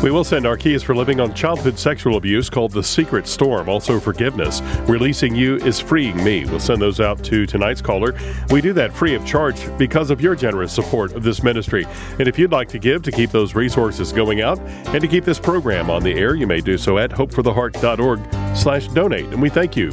[0.00, 3.68] We will send our keys for living on childhood sexual abuse called The Secret Storm,
[3.68, 4.60] also forgiveness.
[4.88, 6.44] Releasing you is freeing me.
[6.44, 8.14] We'll send those out to tonight's caller.
[8.50, 11.84] We do that free of charge because of your generous support of this ministry.
[12.20, 15.24] And if you'd like to give to keep those resources going out and to keep
[15.24, 19.26] this program on the air, you may do so at hopefortheheart.org slash donate.
[19.26, 19.92] And we thank you.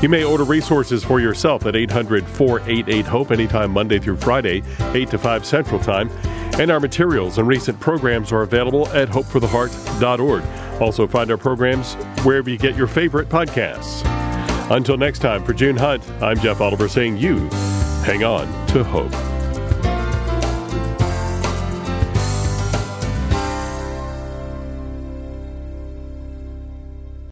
[0.00, 5.10] You may order resources for yourself at 800 488 HOPE anytime Monday through Friday, 8
[5.10, 6.08] to 5 Central Time.
[6.58, 10.44] And our materials and recent programs are available at hopefortheheart.org.
[10.80, 11.94] Also, find our programs
[12.24, 14.02] wherever you get your favorite podcasts.
[14.70, 17.48] Until next time, for June Hunt, I'm Jeff Oliver saying you
[18.04, 19.31] hang on to hope.